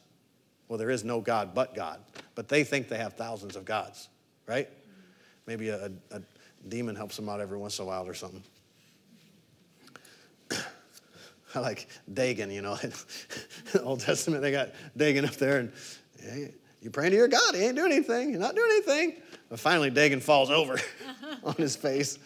Well, 0.68 0.78
there 0.78 0.90
is 0.90 1.02
no 1.02 1.20
God 1.20 1.54
but 1.54 1.74
God, 1.74 1.98
but 2.36 2.46
they 2.46 2.62
think 2.62 2.88
they 2.88 2.98
have 2.98 3.14
thousands 3.14 3.56
of 3.56 3.64
gods, 3.64 4.08
right? 4.46 4.68
Maybe 5.44 5.70
a, 5.70 5.90
a 6.12 6.22
demon 6.68 6.94
helps 6.94 7.16
them 7.16 7.28
out 7.28 7.40
every 7.40 7.58
once 7.58 7.80
in 7.80 7.82
a 7.82 7.88
while 7.88 8.06
or 8.06 8.14
something. 8.14 8.44
I 11.56 11.60
like 11.60 11.88
Dagon, 12.12 12.50
you 12.50 12.62
know. 12.62 12.78
Old 13.82 14.00
Testament, 14.00 14.42
they 14.42 14.52
got 14.52 14.70
Dagon 14.96 15.24
up 15.24 15.36
there, 15.36 15.58
and 15.58 15.72
hey, 16.20 16.54
you 16.82 16.90
praying 16.90 17.12
to 17.12 17.16
your 17.16 17.28
God. 17.28 17.54
He 17.54 17.62
ain't 17.62 17.76
doing 17.76 17.92
anything. 17.92 18.30
You're 18.30 18.40
not 18.40 18.54
doing 18.54 18.70
anything. 18.72 19.14
But 19.48 19.58
finally, 19.58 19.90
Dagon 19.90 20.20
falls 20.20 20.50
over 20.50 20.78
on 21.44 21.54
his 21.54 21.74
face. 21.74 22.18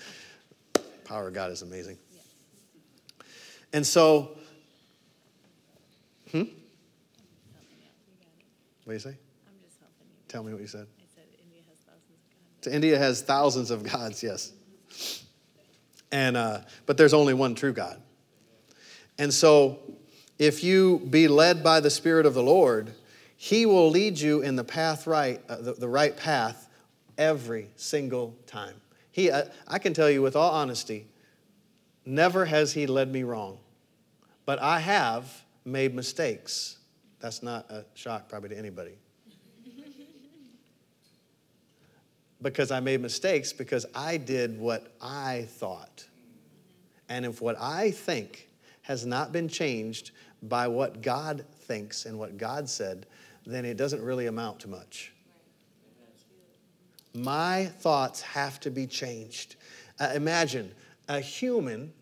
Power 1.05 1.29
of 1.29 1.35
God 1.35 1.51
is 1.51 1.63
amazing. 1.63 1.99
And 3.73 3.87
so, 3.87 4.37
hmm? 6.33 6.39
What 6.39 6.47
do 8.87 8.93
you 8.93 8.99
say? 8.99 9.11
I'm 9.11 9.55
just 9.63 9.79
helping 9.79 10.07
you. 10.09 10.15
Tell 10.29 10.43
me 10.43 10.53
what 10.53 10.61
you 10.61 10.67
said. 10.67 10.87
I 10.99 11.05
said 11.15 11.25
India 11.45 11.63
has 11.69 11.79
thousands 11.83 12.13
of 12.13 12.63
gods. 12.63 12.75
India 12.75 12.99
has 12.99 13.23
thousands 13.23 13.71
of 13.71 13.83
gods, 13.85 14.23
yes. 14.23 15.25
And, 16.11 16.37
uh, 16.37 16.63
but 16.87 16.97
there's 16.97 17.15
only 17.15 17.35
one 17.35 17.55
true 17.55 17.73
God. 17.73 18.03
And 19.21 19.35
so, 19.35 19.79
if 20.39 20.65
you 20.65 21.07
be 21.11 21.29
led 21.29 21.63
by 21.63 21.81
the 21.81 21.91
Spirit 21.91 22.25
of 22.25 22.33
the 22.33 22.43
Lord, 22.43 22.95
He 23.37 23.67
will 23.67 23.91
lead 23.91 24.19
you 24.19 24.41
in 24.41 24.57
the 24.57 24.65
path 24.65 25.07
right, 25.07 25.43
uh, 25.47 25.57
the, 25.57 25.75
the, 25.75 25.89
right 25.89 26.17
path 26.17 26.71
every 27.19 27.69
single 27.77 28.35
time. 28.47 28.77
He, 29.13 29.31
uh, 29.31 29.45
I 29.69 29.79
can 29.79 29.93
tell 29.93 30.09
you 30.09 30.23
with 30.23 30.37
all 30.37 30.51
honesty, 30.51 31.07
never 32.07 32.47
has 32.47 32.73
He 32.73 32.87
led 32.87 33.13
me 33.13 33.23
wrong. 33.23 33.59
But 34.47 34.59
I 34.59 34.81
have 34.81 35.45
made 35.67 35.95
mistakes. 35.95 36.79
That's 37.21 37.43
not 37.43 37.71
a 37.71 37.85
shock, 37.93 38.27
probably, 38.27 38.49
to 38.49 38.59
anybody. 38.59 38.97
because 42.41 42.71
I 42.71 42.81
made 42.81 43.03
mistakes 43.03 43.53
because 43.53 43.85
I 43.95 44.17
did 44.17 44.59
what 44.59 44.95
I 44.99 45.47
thought. 45.47 46.07
And 47.11 47.27
if 47.27 47.43
what 47.43 47.61
I 47.61 47.91
think 47.91 48.47
has 48.83 49.07
not 49.07 49.33
been 49.33 49.49
changed 49.49 50.11
by 50.43 50.69
what 50.69 51.03
God 51.03 51.45
thinks 51.63 52.07
and 52.07 52.19
what 52.19 52.39
God 52.39 52.69
said, 52.69 53.07
then 53.47 53.65
it 53.65 53.77
doesn't 53.77 54.03
really 54.03 54.27
amount 54.27 54.61
to 54.61 54.69
much. 54.69 55.13
My 57.15 57.67
thoughts 57.67 58.21
have 58.23 58.61
to 58.61 58.71
be 58.71 58.87
changed. 58.87 59.57
Uh, 59.99 60.13
imagine 60.15 60.73
a 61.09 61.21
human 61.21 61.93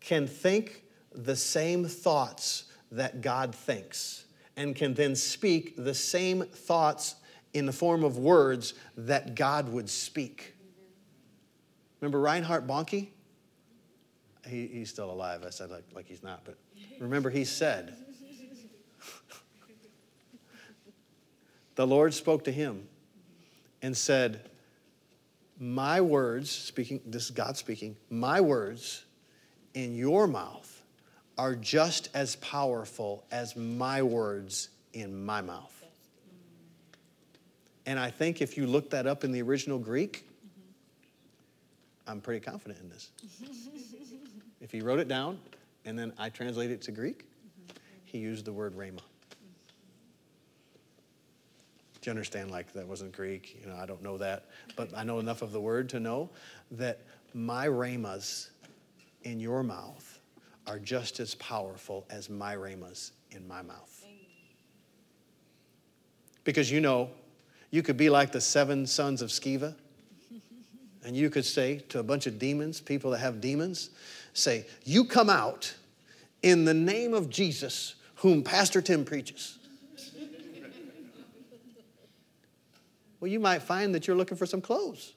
can 0.00 0.26
think 0.26 0.82
the 1.14 1.36
same 1.36 1.86
thoughts 1.86 2.64
that 2.90 3.22
God 3.22 3.54
thinks 3.54 4.24
and 4.56 4.76
can 4.76 4.94
then 4.94 5.14
speak 5.16 5.74
the 5.76 5.94
same 5.94 6.42
thoughts 6.42 7.16
in 7.54 7.66
the 7.66 7.72
form 7.72 8.04
of 8.04 8.18
words 8.18 8.74
that 8.96 9.34
God 9.34 9.68
would 9.70 9.88
speak. 9.88 10.54
Remember 12.00 12.20
Reinhard 12.20 12.66
Bonnke? 12.66 13.08
He, 14.46 14.66
he's 14.66 14.90
still 14.90 15.10
alive. 15.10 15.44
I 15.46 15.50
said 15.50 15.70
like, 15.70 15.84
like 15.94 16.06
he's 16.06 16.22
not, 16.22 16.44
but 16.44 16.56
remember 16.98 17.30
he 17.30 17.44
said, 17.44 17.94
the 21.74 21.86
Lord 21.86 22.12
spoke 22.12 22.44
to 22.44 22.52
him 22.52 22.86
and 23.82 23.96
said, 23.96 24.50
My 25.58 26.00
words, 26.00 26.50
speaking, 26.50 27.00
this 27.06 27.24
is 27.24 27.30
God 27.30 27.56
speaking, 27.56 27.96
my 28.10 28.40
words 28.40 29.04
in 29.74 29.94
your 29.94 30.26
mouth 30.26 30.82
are 31.38 31.54
just 31.54 32.08
as 32.14 32.36
powerful 32.36 33.24
as 33.30 33.56
my 33.56 34.02
words 34.02 34.68
in 34.92 35.24
my 35.24 35.40
mouth. 35.40 35.70
And 37.86 37.98
I 37.98 38.10
think 38.10 38.40
if 38.40 38.56
you 38.56 38.66
look 38.66 38.90
that 38.90 39.06
up 39.06 39.24
in 39.24 39.32
the 39.32 39.42
original 39.42 39.78
Greek, 39.78 40.28
I'm 42.06 42.20
pretty 42.20 42.44
confident 42.44 42.80
in 42.80 42.88
this. 42.90 43.10
if 44.62 44.70
he 44.70 44.80
wrote 44.80 45.00
it 45.00 45.08
down 45.08 45.38
and 45.84 45.98
then 45.98 46.12
I 46.16 46.30
translate 46.30 46.70
it 46.70 46.80
to 46.82 46.92
Greek, 46.92 47.26
he 48.04 48.18
used 48.18 48.44
the 48.44 48.52
word 48.52 48.74
rhema. 48.74 49.00
Do 52.00 52.08
you 52.08 52.10
understand? 52.10 52.50
Like 52.50 52.72
that 52.72 52.86
wasn't 52.86 53.12
Greek. 53.12 53.58
You 53.60 53.70
know, 53.70 53.76
I 53.76 53.86
don't 53.86 54.02
know 54.02 54.18
that, 54.18 54.46
but 54.76 54.96
I 54.96 55.04
know 55.04 55.18
enough 55.18 55.42
of 55.42 55.52
the 55.52 55.60
word 55.60 55.88
to 55.90 56.00
know 56.00 56.30
that 56.72 57.00
my 57.34 57.66
rhemas 57.66 58.50
in 59.22 59.38
your 59.38 59.62
mouth 59.62 60.20
are 60.66 60.78
just 60.78 61.20
as 61.20 61.34
powerful 61.36 62.04
as 62.10 62.30
my 62.30 62.54
rhemas 62.54 63.12
in 63.30 63.46
my 63.46 63.62
mouth. 63.62 64.04
Because 66.44 66.70
you 66.70 66.80
know, 66.80 67.10
you 67.70 67.82
could 67.82 67.96
be 67.96 68.10
like 68.10 68.32
the 68.32 68.40
seven 68.40 68.86
sons 68.86 69.22
of 69.22 69.30
Sceva, 69.30 69.74
and 71.04 71.16
you 71.16 71.30
could 71.30 71.44
say 71.44 71.78
to 71.88 72.00
a 72.00 72.02
bunch 72.02 72.26
of 72.26 72.38
demons, 72.38 72.80
people 72.80 73.12
that 73.12 73.18
have 73.18 73.40
demons, 73.40 73.90
say, 74.32 74.66
You 74.84 75.04
come 75.04 75.30
out 75.30 75.74
in 76.42 76.64
the 76.64 76.74
name 76.74 77.14
of 77.14 77.30
Jesus, 77.30 77.94
whom 78.16 78.42
Pastor 78.42 78.82
Tim 78.82 79.04
preaches. 79.04 79.58
well, 83.20 83.30
you 83.30 83.40
might 83.40 83.62
find 83.62 83.94
that 83.94 84.06
you're 84.06 84.16
looking 84.16 84.36
for 84.36 84.46
some 84.46 84.60
clothes. 84.60 85.12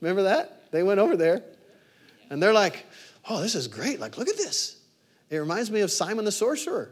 Remember 0.00 0.22
that? 0.24 0.70
They 0.70 0.82
went 0.82 1.00
over 1.00 1.16
there, 1.16 1.42
and 2.30 2.42
they're 2.42 2.52
like, 2.52 2.86
Oh, 3.28 3.40
this 3.40 3.54
is 3.54 3.68
great. 3.68 4.00
Like, 4.00 4.16
look 4.16 4.28
at 4.28 4.36
this. 4.36 4.76
It 5.28 5.36
reminds 5.36 5.70
me 5.70 5.80
of 5.80 5.90
Simon 5.90 6.24
the 6.24 6.32
sorcerer 6.32 6.90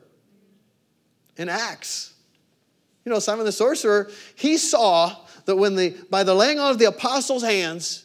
in 1.36 1.48
Acts. 1.48 2.14
You 3.04 3.12
know, 3.12 3.18
Simon 3.18 3.46
the 3.46 3.52
sorcerer, 3.52 4.10
he 4.34 4.58
saw 4.58 5.16
that 5.46 5.56
when 5.56 5.76
the 5.76 5.96
by 6.10 6.24
the 6.24 6.34
laying 6.34 6.58
on 6.58 6.70
of 6.70 6.78
the 6.78 6.84
apostles' 6.86 7.42
hands, 7.42 8.04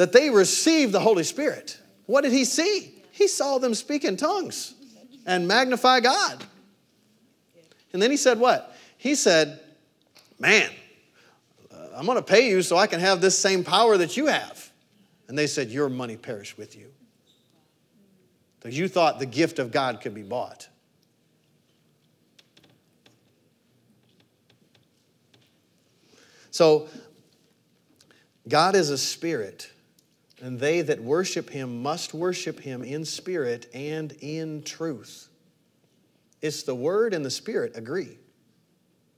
that 0.00 0.12
they 0.12 0.30
received 0.30 0.92
the 0.92 1.00
Holy 1.00 1.24
Spirit. 1.24 1.78
What 2.06 2.22
did 2.22 2.32
he 2.32 2.46
see? 2.46 2.94
He 3.12 3.28
saw 3.28 3.58
them 3.58 3.74
speak 3.74 4.02
in 4.02 4.16
tongues 4.16 4.72
and 5.26 5.46
magnify 5.46 6.00
God. 6.00 6.42
And 7.92 8.00
then 8.00 8.10
he 8.10 8.16
said, 8.16 8.40
What? 8.40 8.74
He 8.96 9.14
said, 9.14 9.60
Man, 10.38 10.70
uh, 11.70 11.88
I'm 11.94 12.06
going 12.06 12.16
to 12.16 12.22
pay 12.22 12.48
you 12.48 12.62
so 12.62 12.78
I 12.78 12.86
can 12.86 12.98
have 12.98 13.20
this 13.20 13.38
same 13.38 13.62
power 13.62 13.98
that 13.98 14.16
you 14.16 14.28
have. 14.28 14.72
And 15.28 15.36
they 15.36 15.46
said, 15.46 15.68
Your 15.68 15.90
money 15.90 16.16
perish 16.16 16.56
with 16.56 16.74
you. 16.74 16.90
Because 18.58 18.78
you 18.78 18.88
thought 18.88 19.18
the 19.18 19.26
gift 19.26 19.58
of 19.58 19.70
God 19.70 20.00
could 20.00 20.14
be 20.14 20.22
bought. 20.22 20.66
So, 26.50 26.88
God 28.48 28.74
is 28.74 28.88
a 28.88 28.96
spirit, 28.96 29.70
and 30.40 30.58
they 30.58 30.82
that 30.82 31.02
worship 31.02 31.50
him 31.50 31.82
must 31.82 32.14
worship 32.14 32.60
him 32.60 32.82
in 32.82 33.04
spirit 33.04 33.66
and 33.74 34.12
in 34.20 34.62
truth. 34.62 35.28
It's 36.40 36.62
the 36.62 36.74
word 36.74 37.14
and 37.14 37.24
the 37.24 37.30
spirit 37.30 37.72
agree. 37.76 38.18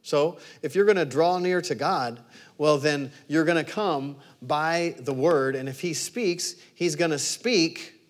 So, 0.04 0.38
if 0.62 0.74
you're 0.74 0.84
going 0.84 0.96
to 0.96 1.04
draw 1.04 1.38
near 1.38 1.60
to 1.62 1.76
God, 1.76 2.20
well, 2.58 2.76
then 2.76 3.12
you're 3.28 3.44
going 3.44 3.64
to 3.64 3.70
come 3.70 4.16
by 4.40 4.96
the 4.98 5.12
word, 5.14 5.54
and 5.54 5.68
if 5.68 5.80
he 5.80 5.94
speaks, 5.94 6.56
he's 6.74 6.96
going 6.96 7.12
to 7.12 7.20
speak 7.20 8.00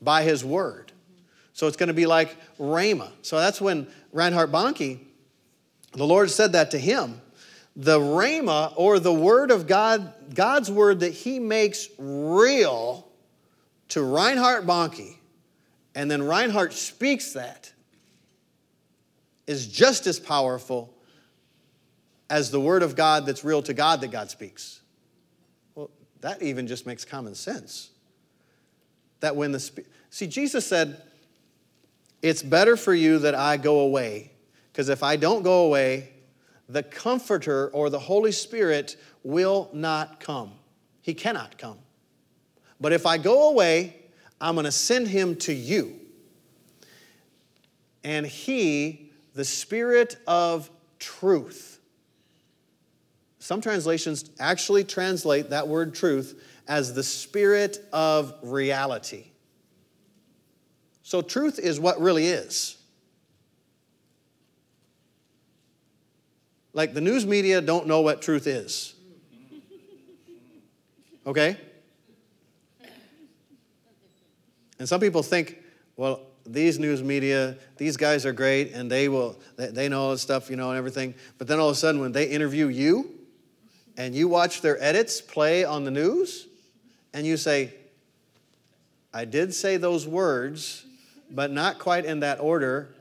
by 0.00 0.22
his 0.22 0.44
word. 0.44 0.92
So, 1.52 1.66
it's 1.66 1.76
going 1.76 1.88
to 1.88 1.94
be 1.94 2.06
like 2.06 2.36
Rhema. 2.58 3.10
So, 3.22 3.38
that's 3.38 3.60
when 3.60 3.88
Reinhard 4.12 4.52
Bonnke, 4.52 5.00
the 5.94 6.06
Lord 6.06 6.30
said 6.30 6.52
that 6.52 6.70
to 6.70 6.78
him 6.78 7.20
the 7.76 7.98
rhema 7.98 8.72
or 8.76 8.98
the 8.98 9.12
word 9.12 9.50
of 9.50 9.66
God, 9.66 10.12
God's 10.32 10.70
word 10.70 11.00
that 11.00 11.12
he 11.12 11.38
makes 11.38 11.88
real 11.98 13.08
to 13.88 14.02
Reinhard 14.02 14.66
Bonnke, 14.66 15.16
and 15.94 16.10
then 16.10 16.22
Reinhard 16.22 16.72
speaks 16.72 17.32
that, 17.34 17.72
is 19.46 19.66
just 19.66 20.06
as 20.06 20.18
powerful 20.18 20.94
as 22.30 22.50
the 22.50 22.60
word 22.60 22.82
of 22.82 22.96
God 22.96 23.26
that's 23.26 23.44
real 23.44 23.62
to 23.62 23.74
God 23.74 24.00
that 24.00 24.10
God 24.10 24.30
speaks. 24.30 24.80
Well, 25.74 25.90
that 26.20 26.42
even 26.42 26.66
just 26.66 26.86
makes 26.86 27.04
common 27.04 27.34
sense. 27.34 27.90
That 29.20 29.36
when 29.36 29.52
the 29.52 29.60
see, 30.10 30.26
Jesus 30.26 30.66
said, 30.66 31.02
It's 32.22 32.42
better 32.42 32.76
for 32.76 32.94
you 32.94 33.18
that 33.20 33.34
I 33.34 33.58
go 33.58 33.80
away, 33.80 34.32
because 34.72 34.88
if 34.88 35.02
I 35.02 35.16
don't 35.16 35.42
go 35.42 35.66
away, 35.66 36.13
the 36.68 36.82
Comforter 36.82 37.68
or 37.68 37.90
the 37.90 37.98
Holy 37.98 38.32
Spirit 38.32 38.96
will 39.22 39.70
not 39.72 40.20
come. 40.20 40.52
He 41.02 41.14
cannot 41.14 41.58
come. 41.58 41.78
But 42.80 42.92
if 42.92 43.06
I 43.06 43.18
go 43.18 43.50
away, 43.50 43.96
I'm 44.40 44.54
going 44.54 44.64
to 44.64 44.72
send 44.72 45.08
him 45.08 45.36
to 45.36 45.52
you. 45.52 46.00
And 48.02 48.26
he, 48.26 49.10
the 49.34 49.44
Spirit 49.44 50.16
of 50.26 50.70
truth. 50.98 51.80
Some 53.38 53.60
translations 53.60 54.30
actually 54.38 54.84
translate 54.84 55.50
that 55.50 55.68
word 55.68 55.94
truth 55.94 56.42
as 56.66 56.94
the 56.94 57.02
Spirit 57.02 57.78
of 57.92 58.34
reality. 58.42 59.26
So, 61.02 61.20
truth 61.20 61.58
is 61.58 61.78
what 61.78 62.00
really 62.00 62.26
is. 62.26 62.78
Like 66.74 66.92
the 66.92 67.00
news 67.00 67.24
media 67.24 67.60
don't 67.60 67.86
know 67.86 68.00
what 68.00 68.20
truth 68.20 68.46
is. 68.46 68.94
Okay? 71.26 71.56
And 74.78 74.88
some 74.88 75.00
people 75.00 75.22
think, 75.22 75.62
well, 75.96 76.20
these 76.44 76.78
news 76.78 77.02
media, 77.02 77.56
these 77.76 77.96
guys 77.96 78.26
are 78.26 78.32
great 78.32 78.72
and 78.72 78.90
they 78.90 79.08
will, 79.08 79.38
they 79.56 79.88
know 79.88 80.02
all 80.02 80.10
this 80.10 80.20
stuff, 80.20 80.50
you 80.50 80.56
know, 80.56 80.70
and 80.70 80.76
everything. 80.76 81.14
But 81.38 81.46
then 81.46 81.58
all 81.58 81.70
of 81.70 81.76
a 81.76 81.78
sudden, 81.78 82.00
when 82.00 82.12
they 82.12 82.26
interview 82.26 82.66
you 82.66 83.10
and 83.96 84.14
you 84.14 84.28
watch 84.28 84.60
their 84.60 84.82
edits 84.82 85.20
play 85.20 85.64
on 85.64 85.84
the 85.84 85.90
news 85.90 86.48
and 87.14 87.24
you 87.24 87.36
say, 87.36 87.72
I 89.12 89.24
did 89.24 89.54
say 89.54 89.76
those 89.76 90.08
words, 90.08 90.84
but 91.30 91.52
not 91.52 91.78
quite 91.78 92.04
in 92.04 92.20
that 92.20 92.40
order, 92.40 92.94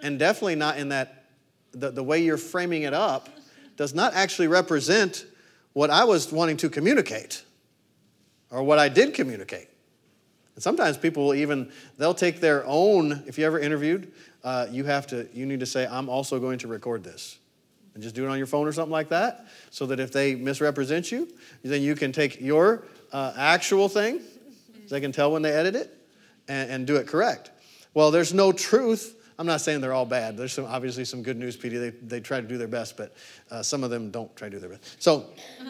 and 0.00 0.16
definitely 0.18 0.54
not 0.54 0.78
in 0.78 0.90
that 0.90 1.15
the, 1.78 1.90
the 1.90 2.02
way 2.02 2.22
you're 2.22 2.36
framing 2.36 2.82
it 2.82 2.94
up 2.94 3.28
does 3.76 3.94
not 3.94 4.14
actually 4.14 4.48
represent 4.48 5.26
what 5.72 5.90
I 5.90 6.04
was 6.04 6.32
wanting 6.32 6.56
to 6.58 6.70
communicate 6.70 7.44
or 8.50 8.62
what 8.62 8.78
I 8.78 8.88
did 8.88 9.14
communicate. 9.14 9.68
And 10.54 10.62
sometimes 10.62 10.96
people 10.96 11.26
will 11.26 11.34
even, 11.34 11.70
they'll 11.98 12.14
take 12.14 12.40
their 12.40 12.64
own, 12.66 13.22
if 13.26 13.38
you 13.38 13.44
ever 13.44 13.58
interviewed, 13.58 14.10
uh, 14.42 14.66
you 14.70 14.84
have 14.84 15.06
to, 15.08 15.28
you 15.34 15.44
need 15.44 15.60
to 15.60 15.66
say, 15.66 15.86
I'm 15.86 16.08
also 16.08 16.38
going 16.40 16.58
to 16.60 16.68
record 16.68 17.04
this. 17.04 17.38
And 17.92 18.02
just 18.02 18.14
do 18.14 18.24
it 18.24 18.28
on 18.28 18.38
your 18.38 18.46
phone 18.46 18.66
or 18.66 18.72
something 18.72 18.92
like 18.92 19.08
that, 19.08 19.46
so 19.70 19.86
that 19.86 20.00
if 20.00 20.12
they 20.12 20.34
misrepresent 20.34 21.10
you, 21.10 21.28
then 21.62 21.82
you 21.82 21.94
can 21.94 22.12
take 22.12 22.40
your 22.40 22.84
uh, 23.12 23.32
actual 23.36 23.88
thing, 23.88 24.20
they 24.88 25.00
can 25.00 25.12
tell 25.12 25.32
when 25.32 25.42
they 25.42 25.52
edit 25.52 25.74
it, 25.74 25.96
and, 26.48 26.70
and 26.70 26.86
do 26.86 26.96
it 26.96 27.06
correct. 27.06 27.50
Well, 27.92 28.10
there's 28.10 28.32
no 28.32 28.52
truth. 28.52 29.15
I'm 29.38 29.46
not 29.46 29.60
saying 29.60 29.82
they're 29.82 29.92
all 29.92 30.06
bad. 30.06 30.36
There's 30.36 30.52
some, 30.52 30.64
obviously 30.64 31.04
some 31.04 31.22
good 31.22 31.36
news, 31.36 31.56
PD. 31.56 31.78
They, 31.78 31.90
they 31.90 32.20
try 32.20 32.40
to 32.40 32.46
do 32.46 32.56
their 32.56 32.68
best, 32.68 32.96
but 32.96 33.14
uh, 33.50 33.62
some 33.62 33.84
of 33.84 33.90
them 33.90 34.10
don't 34.10 34.34
try 34.34 34.48
to 34.48 34.54
do 34.54 34.60
their 34.60 34.70
best. 34.70 35.02
So, 35.02 35.26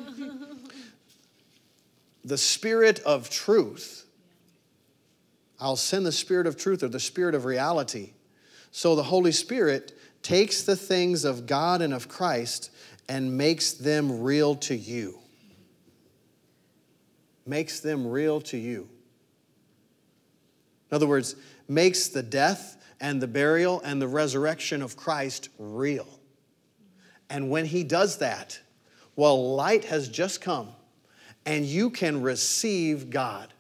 the 2.25 2.39
spirit 2.39 3.01
of 3.01 3.29
truth, 3.29 4.07
I'll 5.59 5.77
send 5.77 6.07
the 6.07 6.13
spirit 6.13 6.47
of 6.47 6.57
truth 6.57 6.83
or 6.83 6.89
the 6.89 7.01
spirit 7.01 7.35
of 7.35 7.45
reality. 7.45 8.13
So, 8.71 8.95
the 8.95 9.03
Holy 9.03 9.33
Spirit 9.33 9.99
takes 10.23 10.63
the 10.63 10.77
things 10.77 11.25
of 11.25 11.47
God 11.47 11.83
and 11.83 11.93
of 11.93 12.09
Christ 12.09 12.71
and 13.09 13.37
makes 13.37 13.73
them 13.73 14.23
real 14.23 14.55
to 14.57 14.77
you. 14.77 15.19
Makes 17.47 17.81
them 17.81 18.07
real 18.07 18.41
to 18.43 18.57
you. 18.57 18.89
In 20.91 20.95
other 20.95 21.07
words, 21.07 21.37
makes 21.69 22.09
the 22.09 22.23
death 22.23 22.76
and 23.01 23.21
the 23.21 23.27
burial 23.27 23.81
and 23.83 24.01
the 24.01 24.09
resurrection 24.09 24.83
of 24.83 24.97
Christ 24.97 25.49
real. 25.59 26.09
And 27.29 27.51
when 27.51 27.67
he 27.67 27.85
does 27.85 28.19
that, 28.19 28.61
well, 29.17 29.55
light 29.55 29.85
has 29.87 30.09
just 30.09 30.41
come 30.41 30.69
and 31.45 31.65
you 31.65 31.91
can 31.91 32.23
receive 32.23 33.11
God. 33.11 33.53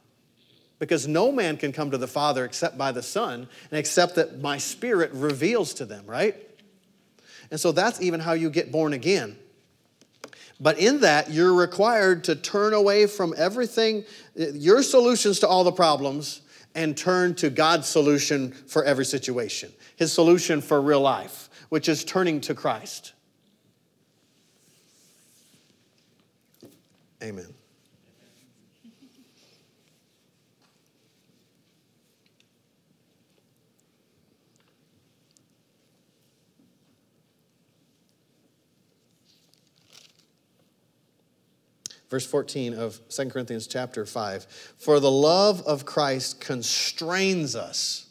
Because 0.79 1.09
no 1.09 1.33
man 1.33 1.57
can 1.57 1.73
come 1.73 1.91
to 1.91 1.99
the 1.99 2.07
Father 2.07 2.45
except 2.45 2.77
by 2.77 2.93
the 2.93 3.03
Son, 3.03 3.49
and 3.71 3.79
except 3.79 4.17
that 4.17 4.41
my 4.41 4.59
Spirit 4.59 5.11
reveals 5.15 5.73
to 5.75 5.87
them, 5.87 6.05
right? 6.07 6.37
And 7.51 7.59
so 7.59 7.73
that's 7.73 8.03
even 8.03 8.21
how 8.21 8.35
you 8.35 8.51
get 8.51 8.71
born 8.71 8.93
again. 8.93 9.39
But 10.61 10.79
in 10.79 11.01
that, 11.01 11.31
you're 11.31 11.55
required 11.55 12.25
to 12.25 12.37
turn 12.37 12.75
away 12.75 13.07
from 13.07 13.33
everything, 13.39 14.05
your 14.35 14.83
solutions 14.83 15.41
to 15.41 15.49
all 15.49 15.65
the 15.65 15.73
problems, 15.73 16.43
and 16.77 16.97
turn 16.97 17.35
to 17.35 17.51
God's 17.51 17.89
solution 17.89 18.53
for 18.53 18.85
every 18.85 19.05
situation, 19.05 19.73
His 19.97 20.13
solution 20.13 20.61
for 20.61 20.81
real 20.81 21.01
life, 21.01 21.49
which 21.71 21.89
is 21.89 22.05
turning 22.05 22.41
to 22.43 22.55
Christ. 22.55 23.15
Amen. 27.23 27.56
Verse 42.11 42.27
14 42.27 42.75
of 42.75 43.01
2 43.09 43.29
Corinthians 43.31 43.67
chapter 43.67 44.07
5. 44.07 44.45
For 44.79 45.01
the 45.01 45.11
love 45.11 45.63
of 45.67 45.85
Christ 45.85 46.41
constrains 46.41 47.57
us 47.57 48.07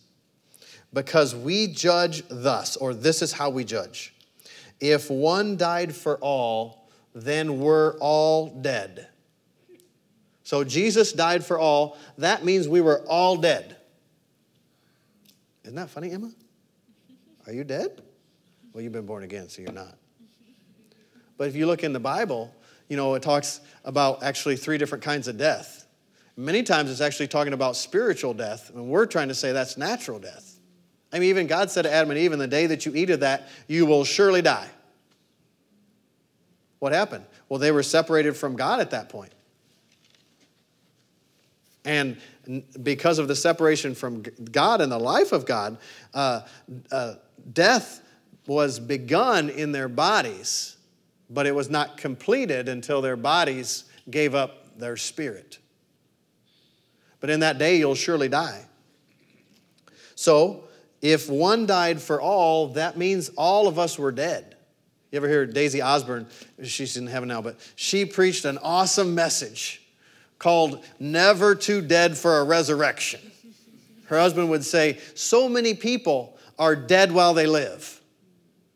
because 0.93 1.35
we 1.35 1.67
judge 1.67 2.23
thus, 2.29 2.77
or 2.77 2.93
this 2.93 3.21
is 3.21 3.33
how 3.33 3.49
we 3.49 3.63
judge. 3.63 4.13
If 4.79 5.09
one 5.09 5.57
died 5.57 5.95
for 5.95 6.17
all, 6.17 6.89
then 7.13 7.59
we're 7.59 7.97
all 7.99 8.49
dead. 8.49 9.07
So 10.43 10.63
Jesus 10.63 11.11
died 11.11 11.43
for 11.43 11.57
all. 11.57 11.97
That 12.17 12.45
means 12.45 12.67
we 12.67 12.81
were 12.81 13.01
all 13.07 13.37
dead. 13.37 13.77
Isn't 15.63 15.75
that 15.75 15.89
funny, 15.89 16.11
Emma? 16.11 16.31
Are 17.47 17.53
you 17.53 17.63
dead? 17.63 18.01
Well, 18.71 18.83
you've 18.83 18.93
been 18.93 19.05
born 19.05 19.23
again, 19.23 19.49
so 19.49 19.61
you're 19.61 19.71
not. 19.71 19.97
But 21.37 21.47
if 21.47 21.55
you 21.55 21.65
look 21.65 21.83
in 21.83 21.91
the 21.91 21.99
Bible, 21.99 22.53
you 22.89 22.97
know, 22.97 23.15
it 23.15 23.23
talks 23.23 23.61
about 23.83 24.23
actually 24.23 24.55
three 24.55 24.77
different 24.77 25.03
kinds 25.03 25.27
of 25.27 25.37
death. 25.37 25.87
Many 26.37 26.63
times 26.63 26.91
it's 26.91 27.01
actually 27.01 27.27
talking 27.27 27.53
about 27.53 27.75
spiritual 27.75 28.33
death, 28.33 28.71
and 28.73 28.87
we're 28.87 29.05
trying 29.05 29.29
to 29.29 29.35
say 29.35 29.51
that's 29.51 29.77
natural 29.77 30.19
death. 30.19 30.59
I 31.13 31.19
mean, 31.19 31.29
even 31.29 31.47
God 31.47 31.71
said 31.71 31.83
to 31.83 31.91
Adam 31.91 32.11
and 32.11 32.19
Eve, 32.19 32.33
in 32.33 32.39
the 32.39 32.47
day 32.47 32.67
that 32.67 32.85
you 32.85 32.93
eat 32.93 33.09
of 33.09 33.21
that, 33.21 33.47
you 33.67 33.85
will 33.85 34.03
surely 34.03 34.41
die. 34.41 34.69
What 36.79 36.91
happened? 36.91 37.25
Well, 37.47 37.59
they 37.59 37.71
were 37.71 37.83
separated 37.83 38.35
from 38.35 38.55
God 38.55 38.81
at 38.81 38.91
that 38.91 39.07
point. 39.09 39.31
And 41.85 42.17
because 42.81 43.19
of 43.19 43.27
the 43.27 43.35
separation 43.35 43.95
from 43.95 44.23
God 44.51 44.81
and 44.81 44.91
the 44.91 44.99
life 44.99 45.31
of 45.31 45.45
God, 45.45 45.77
uh, 46.13 46.41
uh, 46.91 47.15
death 47.53 48.01
was 48.47 48.79
begun 48.79 49.49
in 49.49 49.71
their 49.71 49.87
bodies 49.87 50.74
but 51.29 51.45
it 51.45 51.55
was 51.55 51.69
not 51.69 51.97
completed 51.97 52.69
until 52.69 53.01
their 53.01 53.15
bodies 53.15 53.85
gave 54.09 54.35
up 54.35 54.77
their 54.77 54.97
spirit. 54.97 55.59
But 57.19 57.29
in 57.29 57.39
that 57.39 57.57
day, 57.57 57.77
you'll 57.77 57.95
surely 57.95 58.29
die. 58.29 58.65
So, 60.15 60.65
if 61.01 61.29
one 61.29 61.65
died 61.65 62.01
for 62.01 62.21
all, 62.21 62.69
that 62.69 62.97
means 62.97 63.29
all 63.37 63.67
of 63.67 63.77
us 63.77 63.99
were 63.99 64.11
dead. 64.11 64.55
You 65.11 65.17
ever 65.17 65.29
hear 65.29 65.45
Daisy 65.45 65.81
Osborn? 65.81 66.27
She's 66.63 66.97
in 66.97 67.07
heaven 67.07 67.29
now, 67.29 67.41
but 67.41 67.59
she 67.75 68.05
preached 68.05 68.45
an 68.45 68.57
awesome 68.57 69.15
message 69.15 69.81
called 70.39 70.83
Never 70.99 71.55
Too 71.55 71.81
Dead 71.81 72.17
for 72.17 72.39
a 72.39 72.43
Resurrection. 72.43 73.31
Her 74.05 74.19
husband 74.19 74.49
would 74.49 74.63
say, 74.63 74.99
So 75.13 75.47
many 75.49 75.73
people 75.73 76.37
are 76.59 76.75
dead 76.75 77.11
while 77.11 77.33
they 77.33 77.47
live. 77.47 77.94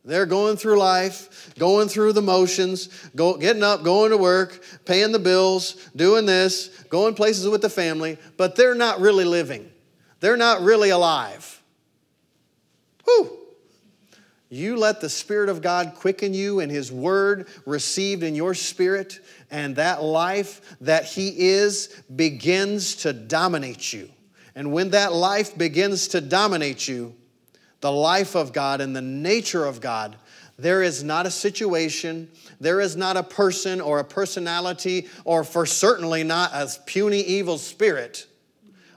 They're 0.06 0.26
going 0.26 0.56
through 0.56 0.80
life, 0.80 1.54
going 1.60 1.90
through 1.90 2.14
the 2.14 2.22
motions, 2.22 2.88
go, 3.16 3.38
getting 3.38 3.64
up, 3.64 3.84
going 3.84 4.12
to 4.12 4.18
work, 4.18 4.64
paying 4.86 5.12
the 5.12 5.20
bills, 5.20 5.90
doing 5.96 6.26
this, 6.26 6.70
going 6.90 7.16
places 7.16 7.48
with 7.48 7.62
the 7.62 7.70
family, 7.70 8.18
but 8.38 8.56
they're 8.56 8.76
not 8.76 9.02
really 9.02 9.26
living. 9.26 9.70
They're 10.20 10.38
not 10.38 10.62
really 10.62 10.90
alive. 10.90 11.62
Whew. 13.06 13.38
You 14.50 14.78
let 14.78 15.00
the 15.00 15.10
Spirit 15.10 15.50
of 15.50 15.62
God 15.62 15.94
quicken 15.96 16.34
you 16.34 16.60
and 16.60 16.72
His 16.72 16.92
Word 16.92 17.48
received 17.66 18.24
in 18.24 18.34
your 18.34 18.56
spirit, 18.56 19.20
and 19.52 19.76
that 19.76 20.02
life 20.02 20.76
that 20.82 21.06
He 21.06 21.50
is 21.50 21.88
begins 22.16 22.96
to 22.98 23.14
dominate 23.14 23.94
you. 23.94 24.10
And 24.56 24.72
when 24.72 24.90
that 24.90 25.14
life 25.14 25.56
begins 25.56 26.10
to 26.10 26.22
dominate 26.22 26.88
you, 26.88 27.16
the 27.82 27.92
life 27.92 28.36
of 28.36 28.54
God 28.54 28.82
and 28.82 28.96
the 28.96 29.02
nature 29.02 29.66
of 29.66 29.82
God, 29.82 30.18
there 30.58 30.84
is 30.84 31.04
not 31.04 31.26
a 31.26 31.32
situation, 31.32 32.30
there 32.60 32.82
is 32.82 32.98
not 32.98 33.16
a 33.16 33.24
person 33.24 33.80
or 33.80 34.00
a 34.00 34.04
personality, 34.04 35.08
or 35.24 35.44
for 35.44 35.66
certainly 35.66 36.24
not 36.24 36.52
a 36.54 36.70
puny 36.86 37.22
evil 37.22 37.58
spirit 37.58 38.28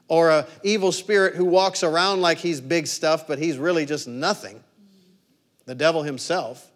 or 0.08 0.30
a 0.30 0.46
evil 0.64 0.90
spirit 0.90 1.36
who 1.36 1.44
walks 1.44 1.82
around 1.82 2.20
like 2.20 2.38
he's 2.38 2.60
big 2.60 2.86
stuff, 2.86 3.26
but 3.26 3.38
he's 3.38 3.56
really 3.58 3.86
just 3.86 4.08
nothing. 4.08 4.62
The 5.64 5.74
devil 5.74 6.02
himself 6.02 6.68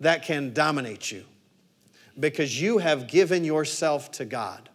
that 0.00 0.24
can 0.24 0.54
dominate 0.54 1.12
you 1.12 1.24
because 2.18 2.60
you 2.60 2.78
have 2.78 3.06
given 3.06 3.44
yourself 3.44 4.10
to 4.12 4.24
God. 4.24 4.68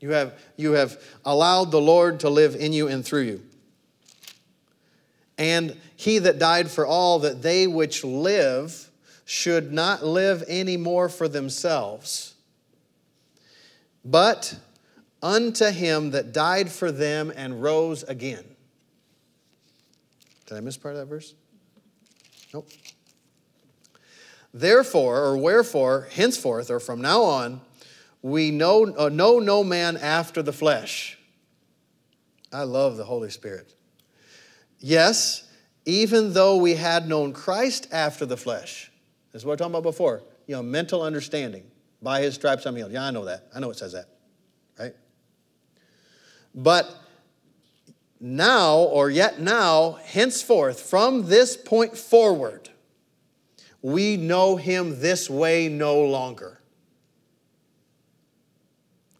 You 0.00 0.10
have, 0.10 0.38
you 0.56 0.72
have 0.72 1.02
allowed 1.24 1.72
the 1.72 1.80
Lord 1.80 2.20
to 2.20 2.30
live 2.30 2.54
in 2.54 2.72
you 2.72 2.86
and 2.86 3.04
through 3.04 3.22
you 3.22 3.42
and 5.38 5.76
he 5.96 6.18
that 6.18 6.38
died 6.38 6.70
for 6.70 6.84
all, 6.84 7.20
that 7.20 7.42
they 7.42 7.66
which 7.66 8.04
live 8.04 8.90
should 9.24 9.72
not 9.72 10.04
live 10.04 10.42
any 10.48 10.76
more 10.76 11.08
for 11.08 11.28
themselves, 11.28 12.34
but 14.04 14.58
unto 15.22 15.66
him 15.66 16.10
that 16.10 16.32
died 16.32 16.70
for 16.70 16.90
them 16.90 17.32
and 17.34 17.62
rose 17.62 18.02
again. 18.04 18.44
Did 20.46 20.56
I 20.56 20.60
miss 20.60 20.76
part 20.76 20.94
of 20.94 21.00
that 21.00 21.06
verse? 21.06 21.34
Nope. 22.52 22.68
Therefore, 24.54 25.18
or 25.18 25.36
wherefore, 25.36 26.08
henceforth, 26.10 26.70
or 26.70 26.80
from 26.80 27.02
now 27.02 27.22
on, 27.22 27.60
we 28.22 28.50
know, 28.50 28.92
uh, 28.96 29.08
know 29.08 29.38
no 29.38 29.62
man 29.62 29.96
after 29.96 30.42
the 30.42 30.52
flesh. 30.52 31.18
I 32.52 32.62
love 32.62 32.96
the 32.96 33.04
Holy 33.04 33.30
Spirit. 33.30 33.74
Yes, 34.80 35.44
even 35.84 36.32
though 36.32 36.56
we 36.56 36.74
had 36.74 37.08
known 37.08 37.32
Christ 37.32 37.88
after 37.90 38.26
the 38.26 38.36
flesh. 38.36 38.90
This 39.32 39.42
is 39.42 39.46
what 39.46 39.52
I 39.52 39.54
was 39.54 39.58
talking 39.58 39.72
about 39.72 39.82
before. 39.82 40.22
You 40.46 40.56
know, 40.56 40.62
mental 40.62 41.02
understanding. 41.02 41.64
By 42.00 42.20
his 42.20 42.34
stripes 42.34 42.64
I'm 42.66 42.76
healed. 42.76 42.92
Yeah, 42.92 43.04
I 43.04 43.10
know 43.10 43.24
that. 43.24 43.48
I 43.54 43.60
know 43.60 43.70
it 43.70 43.76
says 43.76 43.92
that. 43.92 44.06
Right? 44.78 44.94
But 46.54 46.94
now, 48.20 48.78
or 48.78 49.10
yet 49.10 49.40
now, 49.40 49.98
henceforth, 50.04 50.80
from 50.80 51.28
this 51.28 51.56
point 51.56 51.96
forward, 51.96 52.68
we 53.82 54.16
know 54.16 54.56
him 54.56 55.00
this 55.00 55.30
way 55.30 55.68
no 55.68 56.00
longer. 56.00 56.60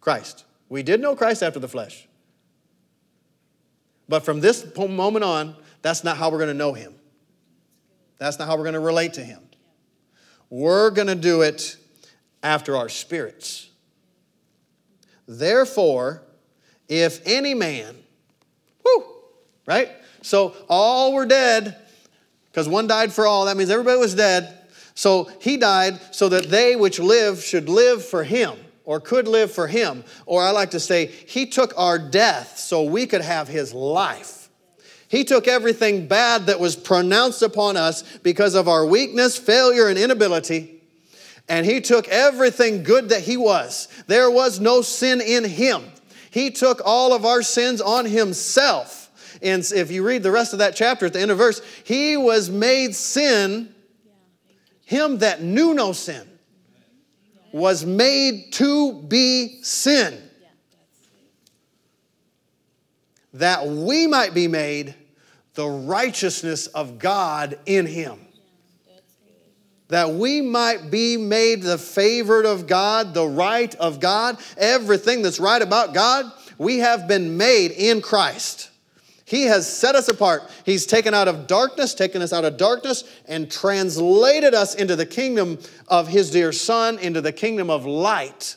Christ. 0.01 0.45
We 0.67 0.83
did 0.83 1.01
know 1.01 1.15
Christ 1.15 1.43
after 1.43 1.59
the 1.59 1.67
flesh. 1.67 2.08
But 4.09 4.25
from 4.25 4.41
this 4.41 4.65
moment 4.75 5.23
on, 5.23 5.55
that's 5.83 6.03
not 6.03 6.17
how 6.17 6.31
we're 6.31 6.39
going 6.39 6.49
to 6.49 6.55
know 6.55 6.73
Him. 6.73 6.95
That's 8.17 8.39
not 8.39 8.47
how 8.47 8.57
we're 8.57 8.63
going 8.63 8.73
to 8.73 8.79
relate 8.79 9.13
to 9.13 9.23
Him. 9.23 9.39
We're 10.49 10.89
going 10.89 11.07
to 11.07 11.15
do 11.15 11.43
it 11.43 11.77
after 12.41 12.75
our 12.75 12.89
spirits. 12.89 13.69
Therefore, 15.27 16.23
if 16.87 17.21
any 17.25 17.53
man, 17.53 17.95
whoo, 18.83 19.05
right? 19.67 19.91
So 20.23 20.55
all 20.67 21.13
were 21.13 21.27
dead 21.27 21.77
because 22.51 22.67
one 22.67 22.87
died 22.87 23.13
for 23.13 23.27
all. 23.27 23.45
That 23.45 23.57
means 23.57 23.69
everybody 23.69 23.99
was 23.99 24.15
dead. 24.15 24.57
So 24.95 25.29
he 25.39 25.55
died 25.55 25.99
so 26.13 26.29
that 26.29 26.49
they 26.49 26.75
which 26.75 26.99
live 26.99 27.43
should 27.43 27.69
live 27.69 28.03
for 28.03 28.23
him 28.23 28.57
or 28.89 28.99
could 28.99 29.27
live 29.27 29.51
for 29.51 29.67
him. 29.67 30.03
Or 30.25 30.41
I 30.41 30.49
like 30.49 30.71
to 30.71 30.79
say, 30.79 31.05
he 31.05 31.45
took 31.45 31.75
our 31.77 31.99
death 31.99 32.57
so 32.57 32.81
we 32.81 33.05
could 33.05 33.21
have 33.21 33.47
his 33.47 33.71
life. 33.71 34.49
He 35.07 35.23
took 35.23 35.47
everything 35.47 36.07
bad 36.07 36.47
that 36.47 36.59
was 36.59 36.75
pronounced 36.75 37.43
upon 37.43 37.77
us 37.77 38.01
because 38.23 38.55
of 38.55 38.67
our 38.67 38.83
weakness, 38.83 39.37
failure, 39.37 39.89
and 39.89 39.97
inability. 39.99 40.81
And 41.47 41.67
he 41.67 41.81
took 41.81 42.07
everything 42.07 42.81
good 42.81 43.09
that 43.09 43.21
he 43.21 43.37
was. 43.37 43.89
There 44.07 44.31
was 44.31 44.59
no 44.59 44.81
sin 44.81 45.21
in 45.21 45.43
him. 45.43 45.83
He 46.31 46.49
took 46.49 46.81
all 46.83 47.13
of 47.13 47.25
our 47.25 47.43
sins 47.43 47.81
on 47.81 48.07
himself. 48.07 49.37
And 49.43 49.61
if 49.71 49.91
you 49.91 50.03
read 50.03 50.23
the 50.23 50.31
rest 50.31 50.53
of 50.53 50.59
that 50.59 50.75
chapter 50.75 51.05
at 51.05 51.13
the 51.13 51.21
end 51.21 51.29
of 51.29 51.37
verse, 51.37 51.61
he 51.83 52.17
was 52.17 52.49
made 52.49 52.95
sin, 52.95 53.71
him 54.83 55.19
that 55.19 55.43
knew 55.43 55.75
no 55.75 55.91
sin 55.91 56.28
was 57.51 57.85
made 57.85 58.53
to 58.53 58.93
be 59.03 59.61
sin, 59.63 60.21
that 63.33 63.67
we 63.67 64.07
might 64.07 64.33
be 64.33 64.47
made 64.47 64.95
the 65.53 65.67
righteousness 65.67 66.67
of 66.67 66.99
God 66.99 67.59
in 67.65 67.85
him. 67.85 68.19
That 69.89 70.11
we 70.11 70.41
might 70.41 70.91
be 70.91 71.17
made 71.17 71.63
the 71.63 71.79
favored 71.79 72.45
of 72.45 72.67
God, 72.67 73.15
the 73.15 73.27
right 73.27 73.73
of 73.75 73.99
God, 73.99 74.37
everything 74.55 75.23
that's 75.23 75.39
right 75.39 75.61
about 75.61 75.95
God, 75.95 76.31
we 76.59 76.77
have 76.77 77.07
been 77.07 77.37
made 77.37 77.71
in 77.71 78.01
Christ. 78.01 78.69
He 79.29 79.43
has 79.43 79.71
set 79.71 79.93
us 79.93 80.07
apart. 80.07 80.49
He's 80.65 80.87
taken 80.87 81.13
out 81.13 81.27
of 81.27 81.45
darkness, 81.45 81.93
taken 81.93 82.23
us 82.23 82.33
out 82.33 82.45
of 82.45 82.57
darkness, 82.57 83.03
and 83.27 83.49
translated 83.49 84.55
us 84.55 84.73
into 84.73 84.95
the 84.95 85.05
kingdom 85.05 85.59
of 85.87 86.07
His 86.07 86.31
dear 86.31 86.51
Son, 86.51 86.97
into 86.97 87.21
the 87.21 87.31
kingdom 87.31 87.69
of 87.69 87.85
light. 87.85 88.55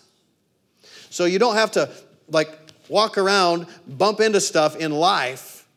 So 1.10 1.26
you 1.26 1.38
don't 1.38 1.56
have 1.56 1.72
to 1.72 1.90
like 2.26 2.48
walk 2.88 3.18
around, 3.18 3.66
bump 3.86 4.20
into 4.20 4.40
stuff 4.40 4.74
in 4.76 4.92
life, 4.92 5.68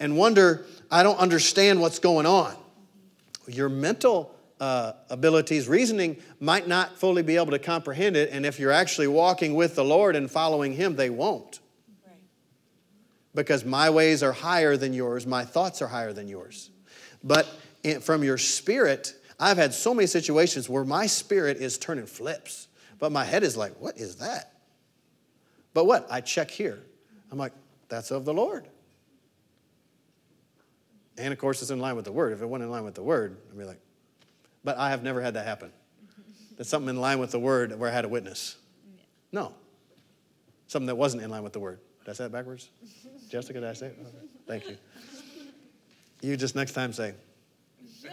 and 0.00 0.16
wonder, 0.16 0.66
I 0.90 1.04
don't 1.04 1.20
understand 1.20 1.80
what's 1.80 2.00
going 2.00 2.26
on. 2.26 2.56
Your 3.46 3.68
mental 3.68 4.34
uh, 4.58 4.94
abilities, 5.08 5.68
reasoning 5.68 6.16
might 6.40 6.66
not 6.66 6.98
fully 6.98 7.22
be 7.22 7.36
able 7.36 7.52
to 7.52 7.60
comprehend 7.60 8.16
it, 8.16 8.30
and 8.32 8.44
if 8.44 8.58
you're 8.58 8.72
actually 8.72 9.06
walking 9.06 9.54
with 9.54 9.76
the 9.76 9.84
Lord 9.84 10.16
and 10.16 10.28
following 10.28 10.72
Him, 10.72 10.96
they 10.96 11.10
won't 11.10 11.60
because 13.34 13.64
my 13.64 13.90
ways 13.90 14.22
are 14.22 14.32
higher 14.32 14.76
than 14.76 14.92
yours, 14.92 15.26
my 15.26 15.44
thoughts 15.44 15.82
are 15.82 15.88
higher 15.88 16.12
than 16.12 16.28
yours. 16.28 16.70
But 17.24 17.46
from 18.00 18.22
your 18.22 18.38
spirit, 18.38 19.14
I've 19.38 19.56
had 19.56 19.74
so 19.74 19.94
many 19.94 20.06
situations 20.06 20.68
where 20.68 20.84
my 20.84 21.06
spirit 21.06 21.56
is 21.56 21.78
turning 21.78 22.06
flips, 22.06 22.68
but 22.98 23.10
my 23.10 23.24
head 23.24 23.42
is 23.42 23.56
like, 23.56 23.72
what 23.80 23.98
is 23.98 24.16
that? 24.16 24.52
But 25.74 25.86
what? 25.86 26.06
I 26.10 26.20
check 26.20 26.50
here. 26.50 26.78
I'm 27.30 27.38
like, 27.38 27.52
that's 27.88 28.10
of 28.10 28.24
the 28.24 28.34
Lord. 28.34 28.68
And 31.18 31.32
of 31.32 31.38
course, 31.38 31.62
it's 31.62 31.70
in 31.70 31.78
line 31.78 31.96
with 31.96 32.04
the 32.04 32.12
word. 32.12 32.32
If 32.32 32.42
it 32.42 32.46
wasn't 32.46 32.64
in 32.64 32.70
line 32.70 32.84
with 32.84 32.94
the 32.94 33.02
word, 33.02 33.36
I'd 33.50 33.58
be 33.58 33.64
like, 33.64 33.80
but 34.64 34.78
I 34.78 34.90
have 34.90 35.02
never 35.02 35.20
had 35.20 35.34
that 35.34 35.46
happen. 35.46 35.72
That's 36.56 36.70
something 36.70 36.88
in 36.88 37.00
line 37.00 37.18
with 37.18 37.32
the 37.32 37.38
word 37.38 37.78
where 37.78 37.90
I 37.90 37.92
had 37.92 38.04
a 38.04 38.08
witness. 38.08 38.56
No. 39.32 39.52
Something 40.68 40.86
that 40.86 40.96
wasn't 40.96 41.22
in 41.22 41.30
line 41.30 41.42
with 41.42 41.52
the 41.52 41.60
word. 41.60 41.80
Did 42.04 42.10
I 42.10 42.14
say 42.14 42.24
it 42.24 42.32
backwards? 42.32 42.68
Jessica, 43.28 43.60
did 43.60 43.68
I 43.68 43.72
say 43.74 43.86
it? 43.86 43.98
Okay. 44.00 44.26
Thank 44.46 44.68
you. 44.68 44.76
You 46.20 46.36
just 46.36 46.56
next 46.56 46.72
time 46.72 46.92
say. 46.92 47.14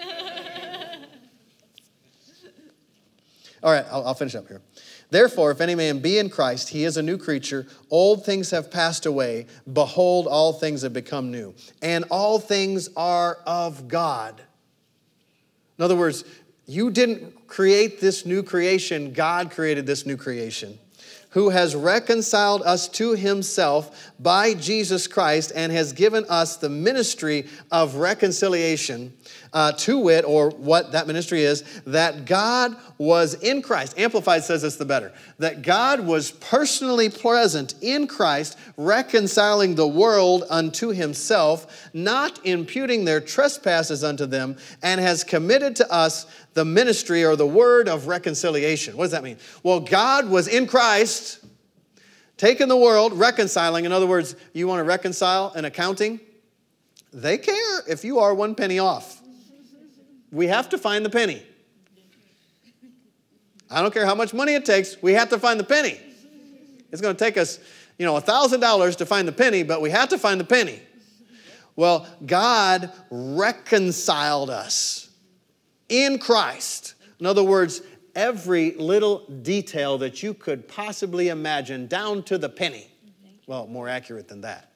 All 3.61 3.73
right, 3.73 3.85
I'll, 3.91 4.07
I'll, 4.07 4.13
finish 4.13 4.35
up 4.35 4.47
here. 4.47 4.61
Therefore, 5.09 5.51
if 5.51 5.59
any 5.59 5.75
man 5.75 5.99
be 5.99 6.17
in 6.17 6.29
Christ, 6.29 6.69
he 6.69 6.85
is 6.85 6.95
a 6.97 7.03
new 7.03 7.17
creature. 7.17 7.67
Old 7.89 8.23
things 8.25 8.51
have 8.51 8.71
passed 8.71 9.05
away. 9.05 9.47
Behold, 9.71 10.27
all 10.27 10.53
things 10.53 10.83
have 10.83 10.93
become 10.93 11.29
new. 11.29 11.53
And 11.81 12.05
all 12.09 12.39
things 12.39 12.87
are 12.95 13.39
of 13.45 13.89
God. 13.89 14.41
In 15.77 15.83
other 15.83 15.97
words, 15.97 16.23
you 16.67 16.89
didn't 16.89 17.47
create 17.47 17.99
this 17.99 18.25
new 18.25 18.43
creation, 18.43 19.11
God 19.11 19.51
created 19.51 19.85
this 19.85 20.05
new 20.05 20.15
creation 20.15 20.79
who 21.31 21.49
has 21.49 21.75
reconciled 21.75 22.63
us 22.63 22.87
to 22.87 23.13
himself 23.13 24.11
by 24.19 24.53
Jesus 24.53 25.07
Christ 25.07 25.51
and 25.55 25.71
has 25.71 25.93
given 25.93 26.25
us 26.27 26.57
the 26.57 26.69
ministry 26.69 27.45
of 27.71 27.95
reconciliation, 27.95 29.13
uh, 29.53 29.71
to 29.73 29.99
wit, 29.99 30.25
or 30.25 30.49
what 30.49 30.91
that 30.91 31.05
ministry 31.07 31.43
is, 31.43 31.63
that 31.85 32.25
God 32.25 32.75
was 32.97 33.35
in 33.35 33.61
Christ. 33.61 33.97
Amplified 33.97 34.43
says 34.43 34.63
this 34.63 34.75
the 34.75 34.85
better 34.85 35.11
that 35.37 35.61
God 35.61 36.01
was 36.01 36.31
personally 36.31 37.09
present 37.09 37.75
in 37.81 38.07
Christ, 38.07 38.57
reconciling 38.75 39.75
the 39.75 39.87
world 39.87 40.45
unto 40.49 40.89
himself, 40.89 41.89
not 41.93 42.43
imputing 42.45 43.05
their 43.05 43.21
trespasses 43.21 44.03
unto 44.03 44.25
them, 44.25 44.57
and 44.81 44.99
has 44.99 45.23
committed 45.23 45.75
to 45.77 45.91
us 45.91 46.25
the 46.53 46.65
ministry 46.65 47.23
or 47.23 47.35
the 47.35 47.47
word 47.47 47.87
of 47.87 48.07
reconciliation. 48.07 48.97
What 48.97 49.05
does 49.05 49.11
that 49.11 49.23
mean? 49.23 49.37
Well, 49.63 49.79
God 49.79 50.29
was 50.29 50.47
in 50.47 50.67
Christ, 50.67 51.43
taking 52.37 52.67
the 52.67 52.77
world, 52.77 53.13
reconciling. 53.13 53.85
In 53.85 53.91
other 53.91 54.07
words, 54.07 54.35
you 54.53 54.67
want 54.67 54.79
to 54.79 54.83
reconcile 54.83 55.51
an 55.55 55.65
accounting? 55.65 56.19
They 57.11 57.37
care 57.37 57.81
if 57.87 58.03
you 58.03 58.19
are 58.19 58.33
one 58.33 58.55
penny 58.55 58.79
off. 58.79 59.21
We 60.31 60.47
have 60.47 60.69
to 60.69 60.77
find 60.77 61.05
the 61.05 61.09
penny. 61.09 61.43
I 63.69 63.81
don't 63.81 63.93
care 63.93 64.05
how 64.05 64.15
much 64.15 64.33
money 64.33 64.53
it 64.53 64.65
takes, 64.65 65.01
we 65.01 65.13
have 65.13 65.29
to 65.29 65.39
find 65.39 65.59
the 65.59 65.63
penny. 65.63 65.99
It's 66.91 67.01
going 67.01 67.15
to 67.15 67.23
take 67.23 67.37
us, 67.37 67.59
you 67.99 68.05
know, 68.05 68.19
$1,000 68.19 68.95
to 68.97 69.05
find 69.05 69.27
the 69.27 69.31
penny, 69.31 69.61
but 69.61 69.79
we 69.79 69.91
have 69.91 70.09
to 70.09 70.17
find 70.17 70.39
the 70.39 70.45
penny. 70.45 70.81
Well, 71.75 72.07
God 72.25 72.91
reconciled 73.11 74.49
us 74.49 75.08
in 75.89 76.19
Christ. 76.19 76.95
In 77.19 77.25
other 77.25 77.43
words, 77.43 77.81
every 78.15 78.71
little 78.71 79.25
detail 79.27 79.97
that 79.97 80.23
you 80.23 80.33
could 80.33 80.67
possibly 80.67 81.29
imagine, 81.29 81.87
down 81.87 82.23
to 82.23 82.37
the 82.37 82.49
penny. 82.49 82.87
Well, 83.47 83.67
more 83.67 83.89
accurate 83.89 84.27
than 84.27 84.41
that. 84.41 84.71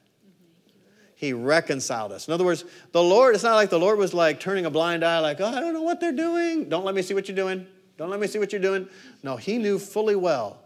He 1.14 1.32
reconciled 1.32 2.12
us. 2.12 2.28
In 2.28 2.34
other 2.34 2.44
words, 2.44 2.64
the 2.92 3.02
Lord, 3.02 3.34
it's 3.34 3.44
not 3.44 3.54
like 3.54 3.70
the 3.70 3.78
Lord 3.78 3.98
was 3.98 4.12
like 4.12 4.40
turning 4.40 4.66
a 4.66 4.70
blind 4.70 5.04
eye, 5.04 5.20
like, 5.20 5.40
oh, 5.40 5.46
I 5.46 5.60
don't 5.60 5.72
know 5.72 5.82
what 5.82 6.00
they're 6.00 6.12
doing. 6.12 6.68
Don't 6.68 6.84
let 6.84 6.94
me 6.94 7.02
see 7.02 7.14
what 7.14 7.28
you're 7.28 7.36
doing. 7.36 7.66
Don't 7.96 8.10
let 8.10 8.20
me 8.20 8.26
see 8.26 8.38
what 8.38 8.52
you're 8.52 8.60
doing. 8.60 8.88
No, 9.22 9.36
he 9.36 9.56
knew 9.58 9.78
fully 9.78 10.16
well 10.16 10.58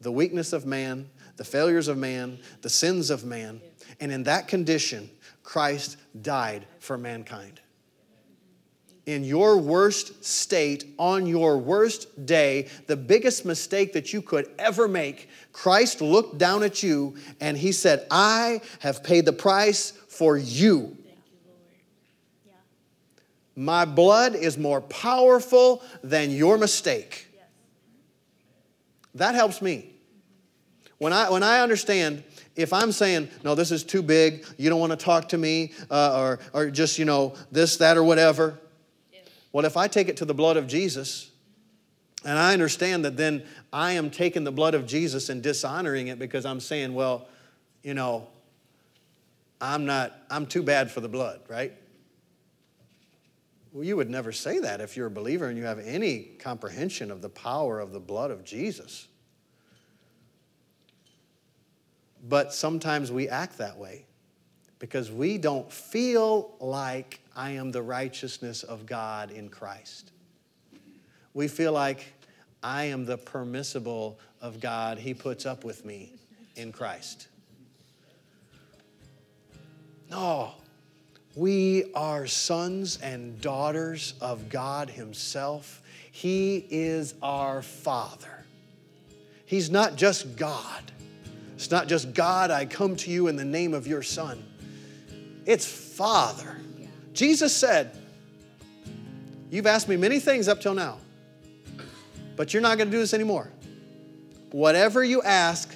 the 0.00 0.12
weakness 0.12 0.52
of 0.52 0.66
man, 0.66 1.08
the 1.36 1.44
failures 1.44 1.88
of 1.88 1.96
man, 1.96 2.38
the 2.62 2.68
sins 2.68 3.10
of 3.10 3.24
man. 3.24 3.60
And 4.00 4.12
in 4.12 4.24
that 4.24 4.48
condition, 4.48 5.08
Christ 5.42 5.96
died 6.20 6.66
for 6.80 6.98
mankind. 6.98 7.60
In 9.08 9.24
your 9.24 9.56
worst 9.56 10.22
state, 10.22 10.84
on 10.98 11.24
your 11.24 11.56
worst 11.56 12.26
day, 12.26 12.68
the 12.88 12.94
biggest 12.94 13.46
mistake 13.46 13.94
that 13.94 14.12
you 14.12 14.20
could 14.20 14.50
ever 14.58 14.86
make, 14.86 15.30
Christ 15.50 16.02
looked 16.02 16.36
down 16.36 16.62
at 16.62 16.82
you 16.82 17.16
and 17.40 17.56
he 17.56 17.72
said, 17.72 18.06
I 18.10 18.60
have 18.80 19.02
paid 19.02 19.24
the 19.24 19.32
price 19.32 19.92
for 20.08 20.36
you. 20.36 20.94
My 23.56 23.86
blood 23.86 24.34
is 24.34 24.58
more 24.58 24.82
powerful 24.82 25.82
than 26.04 26.30
your 26.30 26.58
mistake. 26.58 27.28
That 29.14 29.34
helps 29.34 29.62
me. 29.62 29.90
When 30.98 31.14
I, 31.14 31.30
when 31.30 31.42
I 31.42 31.60
understand, 31.60 32.24
if 32.56 32.74
I'm 32.74 32.92
saying, 32.92 33.30
no, 33.42 33.54
this 33.54 33.70
is 33.70 33.84
too 33.84 34.02
big, 34.02 34.44
you 34.58 34.68
don't 34.68 34.80
want 34.80 34.92
to 34.92 35.02
talk 35.02 35.30
to 35.30 35.38
me, 35.38 35.72
uh, 35.90 36.20
or, 36.20 36.40
or 36.52 36.70
just, 36.70 36.98
you 36.98 37.06
know, 37.06 37.34
this, 37.50 37.78
that, 37.78 37.96
or 37.96 38.04
whatever. 38.04 38.58
Well, 39.58 39.66
if 39.66 39.76
I 39.76 39.88
take 39.88 40.08
it 40.08 40.18
to 40.18 40.24
the 40.24 40.34
blood 40.34 40.56
of 40.56 40.68
Jesus, 40.68 41.32
and 42.24 42.38
I 42.38 42.52
understand 42.52 43.04
that 43.04 43.16
then 43.16 43.42
I 43.72 43.94
am 43.94 44.08
taking 44.08 44.44
the 44.44 44.52
blood 44.52 44.76
of 44.76 44.86
Jesus 44.86 45.30
and 45.30 45.42
dishonoring 45.42 46.06
it 46.06 46.20
because 46.20 46.46
I'm 46.46 46.60
saying, 46.60 46.94
well, 46.94 47.26
you 47.82 47.92
know, 47.92 48.28
I'm 49.60 49.84
not, 49.84 50.16
I'm 50.30 50.46
too 50.46 50.62
bad 50.62 50.92
for 50.92 51.00
the 51.00 51.08
blood, 51.08 51.40
right? 51.48 51.72
Well, 53.72 53.82
you 53.82 53.96
would 53.96 54.08
never 54.08 54.30
say 54.30 54.60
that 54.60 54.80
if 54.80 54.96
you're 54.96 55.08
a 55.08 55.10
believer 55.10 55.48
and 55.48 55.58
you 55.58 55.64
have 55.64 55.80
any 55.80 56.20
comprehension 56.38 57.10
of 57.10 57.20
the 57.20 57.28
power 57.28 57.80
of 57.80 57.90
the 57.90 57.98
blood 57.98 58.30
of 58.30 58.44
Jesus. 58.44 59.08
But 62.28 62.54
sometimes 62.54 63.10
we 63.10 63.28
act 63.28 63.58
that 63.58 63.76
way 63.76 64.04
because 64.78 65.10
we 65.10 65.36
don't 65.36 65.72
feel 65.72 66.54
like 66.60 67.18
I 67.38 67.50
am 67.50 67.70
the 67.70 67.82
righteousness 67.82 68.64
of 68.64 68.84
God 68.84 69.30
in 69.30 69.48
Christ. 69.48 70.10
We 71.34 71.46
feel 71.46 71.70
like 71.70 72.12
I 72.64 72.86
am 72.86 73.04
the 73.04 73.16
permissible 73.16 74.18
of 74.42 74.58
God. 74.58 74.98
He 74.98 75.14
puts 75.14 75.46
up 75.46 75.62
with 75.62 75.84
me 75.84 76.14
in 76.56 76.72
Christ. 76.72 77.28
No. 80.10 80.50
We 81.36 81.92
are 81.94 82.26
sons 82.26 82.98
and 83.00 83.40
daughters 83.40 84.14
of 84.20 84.48
God 84.48 84.90
Himself. 84.90 85.80
He 86.10 86.66
is 86.70 87.14
our 87.22 87.62
Father. 87.62 88.44
He's 89.46 89.70
not 89.70 89.94
just 89.94 90.36
God. 90.36 90.90
It's 91.54 91.70
not 91.70 91.86
just 91.86 92.14
God, 92.14 92.50
I 92.50 92.66
come 92.66 92.96
to 92.96 93.12
you 93.12 93.28
in 93.28 93.36
the 93.36 93.44
name 93.44 93.74
of 93.74 93.86
your 93.86 94.02
Son. 94.02 94.42
It's 95.46 95.66
Father. 95.66 96.56
Jesus 97.18 97.52
said, 97.52 97.90
You've 99.50 99.66
asked 99.66 99.88
me 99.88 99.96
many 99.96 100.20
things 100.20 100.46
up 100.46 100.60
till 100.60 100.74
now, 100.74 100.98
but 102.36 102.54
you're 102.54 102.62
not 102.62 102.78
going 102.78 102.86
to 102.86 102.92
do 102.92 103.00
this 103.00 103.12
anymore. 103.12 103.50
Whatever 104.52 105.02
you 105.02 105.20
ask, 105.22 105.74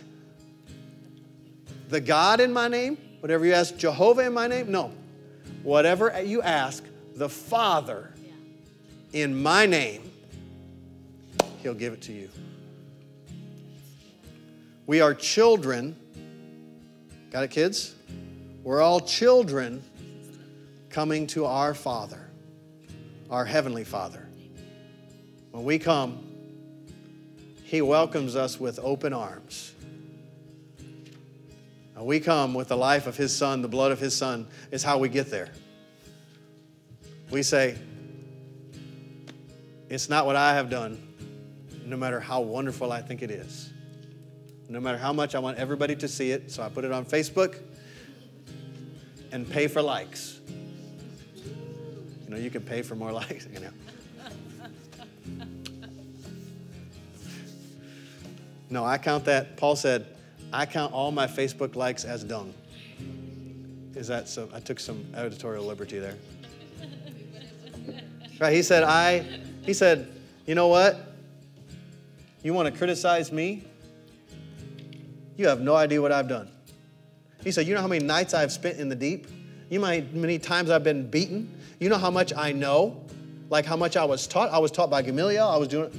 the 1.88 2.00
God 2.00 2.38
in 2.38 2.52
my 2.52 2.68
name, 2.68 2.96
whatever 3.18 3.44
you 3.44 3.54
ask 3.54 3.76
Jehovah 3.76 4.24
in 4.24 4.32
my 4.32 4.46
name, 4.46 4.70
no. 4.70 4.92
Whatever 5.64 6.22
you 6.22 6.42
ask 6.42 6.84
the 7.16 7.28
Father 7.28 8.14
in 9.12 9.42
my 9.42 9.66
name, 9.66 10.12
He'll 11.60 11.74
give 11.74 11.92
it 11.92 12.02
to 12.02 12.12
you. 12.12 12.30
We 14.86 15.00
are 15.00 15.12
children. 15.12 15.96
Got 17.32 17.42
it, 17.42 17.50
kids? 17.50 17.96
We're 18.62 18.80
all 18.80 19.00
children 19.00 19.82
coming 20.92 21.26
to 21.26 21.46
our 21.46 21.72
Father, 21.72 22.28
our 23.30 23.46
Heavenly 23.46 23.82
Father. 23.82 24.28
When 25.50 25.64
we 25.64 25.78
come, 25.78 26.22
He 27.64 27.80
welcomes 27.80 28.36
us 28.36 28.60
with 28.60 28.78
open 28.82 29.14
arms. 29.14 29.74
We 31.98 32.20
come 32.20 32.52
with 32.52 32.68
the 32.68 32.76
life 32.76 33.06
of 33.06 33.16
His 33.16 33.34
Son, 33.34 33.62
the 33.62 33.68
blood 33.68 33.92
of 33.92 34.00
His 34.00 34.14
Son, 34.14 34.46
is 34.70 34.82
how 34.82 34.98
we 34.98 35.08
get 35.08 35.30
there. 35.30 35.50
We 37.30 37.42
say, 37.42 37.78
It's 39.88 40.08
not 40.10 40.26
what 40.26 40.36
I 40.36 40.54
have 40.54 40.68
done, 40.68 41.00
no 41.86 41.96
matter 41.96 42.20
how 42.20 42.40
wonderful 42.40 42.92
I 42.92 43.00
think 43.00 43.22
it 43.22 43.30
is. 43.30 43.70
No 44.68 44.80
matter 44.80 44.98
how 44.98 45.12
much 45.12 45.34
I 45.34 45.38
want 45.38 45.58
everybody 45.58 45.96
to 45.96 46.08
see 46.08 46.32
it, 46.32 46.50
so 46.50 46.62
I 46.62 46.68
put 46.68 46.84
it 46.84 46.92
on 46.92 47.06
Facebook 47.06 47.60
and 49.30 49.48
pay 49.48 49.68
for 49.68 49.80
likes. 49.80 50.40
You 52.32 52.38
know, 52.38 52.44
you 52.44 52.50
can 52.50 52.62
pay 52.62 52.80
for 52.80 52.94
more 52.94 53.12
likes, 53.22 53.46
you 53.52 53.60
know. 53.60 53.68
No, 58.70 58.86
I 58.86 58.96
count 58.96 59.26
that. 59.26 59.58
Paul 59.58 59.76
said, 59.76 60.06
I 60.50 60.64
count 60.64 60.94
all 60.94 61.12
my 61.12 61.26
Facebook 61.26 61.76
likes 61.76 62.06
as 62.06 62.24
dung. 62.24 62.54
Is 63.94 64.08
that 64.08 64.30
so? 64.30 64.48
I 64.54 64.60
took 64.60 64.80
some 64.80 65.04
editorial 65.14 65.66
liberty 65.66 65.98
there. 65.98 66.16
Right? 68.40 68.54
He 68.54 68.62
said, 68.62 68.82
I, 68.82 69.18
he 69.60 69.74
said, 69.74 70.10
you 70.46 70.54
know 70.54 70.68
what? 70.68 71.14
You 72.42 72.54
want 72.54 72.72
to 72.72 72.78
criticize 72.78 73.30
me? 73.30 73.66
You 75.36 75.48
have 75.48 75.60
no 75.60 75.76
idea 75.76 76.00
what 76.00 76.12
I've 76.12 76.28
done. 76.28 76.48
He 77.44 77.52
said, 77.52 77.66
You 77.66 77.74
know 77.74 77.82
how 77.82 77.88
many 77.88 78.06
nights 78.06 78.32
I've 78.32 78.52
spent 78.52 78.78
in 78.78 78.88
the 78.88 78.96
deep? 78.96 79.26
You 79.68 79.80
know 79.80 79.86
how 79.86 80.00
many 80.12 80.38
times 80.38 80.70
I've 80.70 80.84
been 80.84 81.10
beaten? 81.10 81.58
You 81.82 81.88
know 81.88 81.98
how 81.98 82.12
much 82.12 82.32
I 82.36 82.52
know? 82.52 83.04
Like 83.50 83.66
how 83.66 83.76
much 83.76 83.96
I 83.96 84.04
was 84.04 84.28
taught? 84.28 84.50
I 84.50 84.58
was 84.58 84.70
taught 84.70 84.88
by 84.88 85.02
Gamaliel. 85.02 85.48
I 85.48 85.56
was 85.56 85.66
doing? 85.66 85.90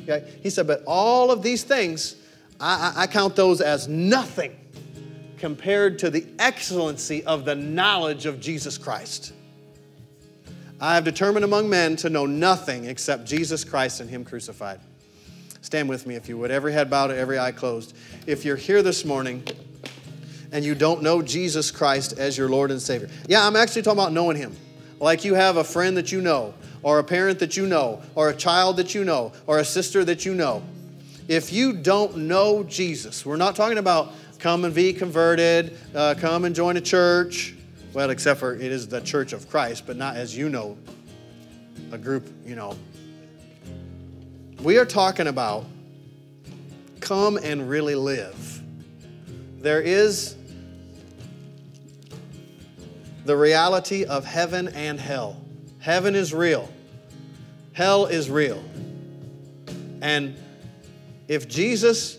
He 0.41 0.50
said, 0.50 0.65
But 0.65 0.82
all 0.88 1.30
of 1.30 1.43
these 1.43 1.63
things, 1.63 2.15
I, 2.58 2.93
I, 2.96 3.02
I 3.02 3.08
count 3.08 3.36
those 3.36 3.60
as 3.60 3.89
nothing 3.89 4.56
compared 5.38 6.00
to 6.00 6.10
the 6.10 6.26
excellency 6.39 7.22
of 7.26 7.43
the 7.43 7.54
knowledge 7.54 8.26
of 8.26 8.39
Jesus 8.39 8.78
Christ. 8.78 9.34
I 10.80 10.96
have 10.96 11.04
determined 11.04 11.43
among 11.43 11.69
men 11.69 11.98
to 11.98 12.10
know 12.10 12.26
nothing 12.26 12.86
except 12.86 13.26
Jesus 13.26 13.65
Christ 13.65 14.00
and 14.00 14.10
Him 14.10 14.24
crucified. 14.24 14.80
Stand 15.60 15.89
with 15.89 16.08
me 16.08 16.15
if 16.15 16.30
you 16.30 16.38
would. 16.38 16.50
Every 16.50 16.72
head 16.72 16.89
bowed, 16.89 17.12
every 17.12 17.38
eye 17.38 17.52
closed. 17.52 17.93
If 18.26 18.46
you're 18.46 18.56
here 18.56 18.82
this 18.82 19.04
morning 19.04 19.43
and 20.54 20.63
you 20.63 20.76
don't 20.76 21.04
know 21.04 21.22
Jesus 21.22 21.72
Christ 21.72 22.17
as 22.17 22.38
your 22.38 22.48
Lord 22.48 22.72
and 22.72 22.82
Savior, 22.82 23.10
yeah, 23.28 23.46
I'm 23.46 23.58
actually 23.58 23.82
talking 23.82 24.00
about 24.00 24.13
knowing 24.13 24.38
Him. 24.38 24.56
Like 25.03 25.25
you 25.25 25.33
have 25.33 25.57
a 25.57 25.65
friend 25.65 25.97
that 25.97 26.13
you 26.13 26.21
know, 26.21 26.53
or 26.81 26.99
a 26.99 27.03
parent 27.03 27.39
that 27.39 27.57
you 27.57 27.67
know, 27.67 28.01
or 28.15 28.29
a 28.29 28.33
child 28.33 28.77
that 28.77 28.95
you 28.95 29.03
know, 29.03 29.33
or 29.47 29.59
a 29.59 29.65
sister 29.65 30.05
that 30.05 30.25
you 30.25 30.33
know. 30.33 30.63
If 31.27 31.51
you 31.51 31.73
don't 31.73 32.15
know 32.19 32.63
Jesus, 32.63 33.25
we're 33.25 33.35
not 33.35 33.53
talking 33.57 33.79
about 33.79 34.13
come 34.39 34.63
and 34.63 34.73
be 34.73 34.93
converted, 34.93 35.77
uh, 35.93 36.15
come 36.17 36.45
and 36.45 36.55
join 36.55 36.77
a 36.77 36.81
church. 36.81 37.53
Well, 37.91 38.11
except 38.11 38.39
for 38.39 38.55
it 38.55 38.61
is 38.61 38.87
the 38.87 39.01
church 39.01 39.33
of 39.33 39.49
Christ, 39.49 39.85
but 39.85 39.97
not 39.97 40.15
as 40.15 40.37
you 40.37 40.47
know, 40.47 40.77
a 41.91 41.97
group, 41.97 42.25
you 42.45 42.55
know. 42.55 42.77
We 44.61 44.77
are 44.77 44.85
talking 44.85 45.27
about 45.27 45.65
come 47.01 47.35
and 47.35 47.69
really 47.69 47.95
live. 47.95 48.61
There 49.59 49.81
is 49.81 50.37
the 53.25 53.36
reality 53.36 54.05
of 54.05 54.25
heaven 54.25 54.67
and 54.69 54.99
hell. 54.99 55.41
Heaven 55.79 56.15
is 56.15 56.33
real, 56.33 56.69
hell 57.73 58.05
is 58.05 58.29
real. 58.29 58.63
And 60.01 60.36
if 61.27 61.47
Jesus 61.47 62.17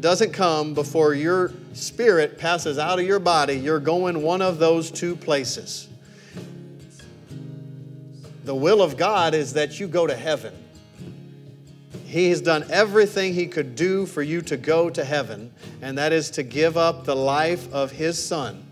doesn't 0.00 0.32
come 0.32 0.74
before 0.74 1.14
your 1.14 1.52
spirit 1.74 2.38
passes 2.38 2.78
out 2.78 2.98
of 2.98 3.06
your 3.06 3.18
body, 3.18 3.54
you're 3.54 3.80
going 3.80 4.22
one 4.22 4.40
of 4.42 4.58
those 4.58 4.90
two 4.90 5.16
places. 5.16 5.88
The 8.44 8.54
will 8.54 8.80
of 8.80 8.96
God 8.96 9.34
is 9.34 9.54
that 9.54 9.80
you 9.80 9.88
go 9.88 10.06
to 10.06 10.14
heaven. 10.14 10.54
He 12.04 12.30
has 12.30 12.40
done 12.40 12.64
everything 12.70 13.34
He 13.34 13.46
could 13.46 13.74
do 13.74 14.06
for 14.06 14.22
you 14.22 14.40
to 14.42 14.56
go 14.56 14.88
to 14.88 15.04
heaven, 15.04 15.52
and 15.82 15.98
that 15.98 16.12
is 16.12 16.30
to 16.32 16.42
give 16.42 16.76
up 16.76 17.04
the 17.04 17.16
life 17.16 17.70
of 17.74 17.90
His 17.90 18.24
Son. 18.24 18.64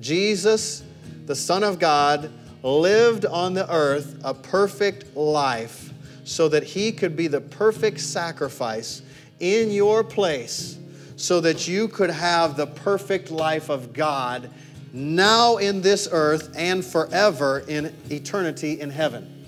Jesus, 0.00 0.82
the 1.26 1.34
Son 1.34 1.62
of 1.62 1.78
God, 1.78 2.30
lived 2.62 3.26
on 3.26 3.54
the 3.54 3.70
earth 3.72 4.20
a 4.24 4.32
perfect 4.32 5.16
life 5.16 5.92
so 6.24 6.48
that 6.48 6.62
He 6.62 6.92
could 6.92 7.16
be 7.16 7.26
the 7.26 7.40
perfect 7.40 8.00
sacrifice 8.00 9.02
in 9.40 9.70
your 9.70 10.04
place 10.04 10.78
so 11.16 11.40
that 11.40 11.68
you 11.68 11.88
could 11.88 12.10
have 12.10 12.56
the 12.56 12.66
perfect 12.66 13.30
life 13.30 13.68
of 13.68 13.92
God 13.92 14.50
now 14.92 15.56
in 15.56 15.80
this 15.80 16.08
earth 16.10 16.52
and 16.56 16.84
forever 16.84 17.64
in 17.68 17.94
eternity 18.10 18.80
in 18.80 18.90
heaven. 18.90 19.46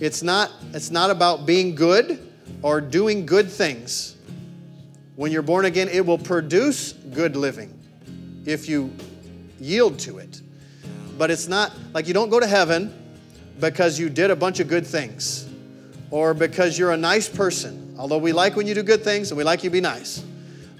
It's 0.00 0.22
not, 0.22 0.50
it's 0.72 0.90
not 0.90 1.10
about 1.10 1.46
being 1.46 1.74
good 1.74 2.32
or 2.62 2.80
doing 2.80 3.26
good 3.26 3.50
things. 3.50 4.16
When 5.16 5.30
you're 5.30 5.42
born 5.42 5.64
again, 5.64 5.88
it 5.88 6.04
will 6.04 6.18
produce 6.18 6.92
good 6.92 7.36
living 7.36 7.76
if 8.44 8.68
you 8.68 8.92
yield 9.64 9.98
to 10.00 10.18
it. 10.18 10.40
But 11.16 11.30
it's 11.30 11.48
not 11.48 11.72
like 11.92 12.06
you 12.06 12.14
don't 12.14 12.28
go 12.28 12.40
to 12.40 12.46
heaven 12.46 12.92
because 13.60 13.98
you 13.98 14.08
did 14.08 14.30
a 14.30 14.36
bunch 14.36 14.60
of 14.60 14.68
good 14.68 14.86
things 14.86 15.48
or 16.10 16.34
because 16.34 16.78
you're 16.78 16.92
a 16.92 16.96
nice 16.96 17.28
person. 17.28 17.96
Although 17.98 18.18
we 18.18 18.32
like 18.32 18.56
when 18.56 18.66
you 18.66 18.74
do 18.74 18.82
good 18.82 19.02
things 19.02 19.30
and 19.30 19.38
we 19.38 19.44
like 19.44 19.64
you 19.64 19.70
be 19.70 19.80
nice. 19.80 20.22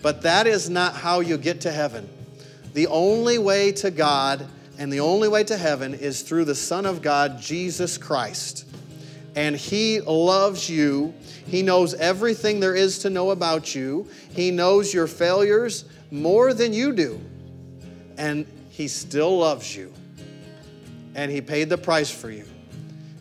But 0.02 0.22
that 0.22 0.46
is 0.46 0.68
not 0.68 0.94
how 0.94 1.20
you 1.20 1.38
get 1.38 1.62
to 1.62 1.72
heaven. 1.72 2.08
The 2.74 2.88
only 2.88 3.38
way 3.38 3.72
to 3.72 3.90
God 3.90 4.46
and 4.78 4.92
the 4.92 5.00
only 5.00 5.28
way 5.28 5.44
to 5.44 5.56
heaven 5.56 5.94
is 5.94 6.22
through 6.22 6.44
the 6.44 6.54
Son 6.54 6.84
of 6.84 7.00
God, 7.00 7.40
Jesus 7.40 7.96
Christ. 7.96 8.66
And 9.36 9.56
He 9.56 10.00
loves 10.00 10.68
you. 10.68 11.14
He 11.46 11.62
knows 11.62 11.94
everything 11.94 12.60
there 12.60 12.74
is 12.74 12.98
to 13.00 13.10
know 13.10 13.30
about 13.30 13.74
you. 13.74 14.08
He 14.34 14.50
knows 14.50 14.92
your 14.92 15.06
failures 15.06 15.84
more 16.10 16.52
than 16.52 16.72
you 16.72 16.92
do. 16.92 17.20
And 18.18 18.46
He 18.74 18.88
still 18.88 19.38
loves 19.38 19.76
you. 19.76 19.92
And 21.14 21.30
He 21.30 21.40
paid 21.40 21.68
the 21.68 21.78
price 21.78 22.10
for 22.10 22.28
you. 22.28 22.44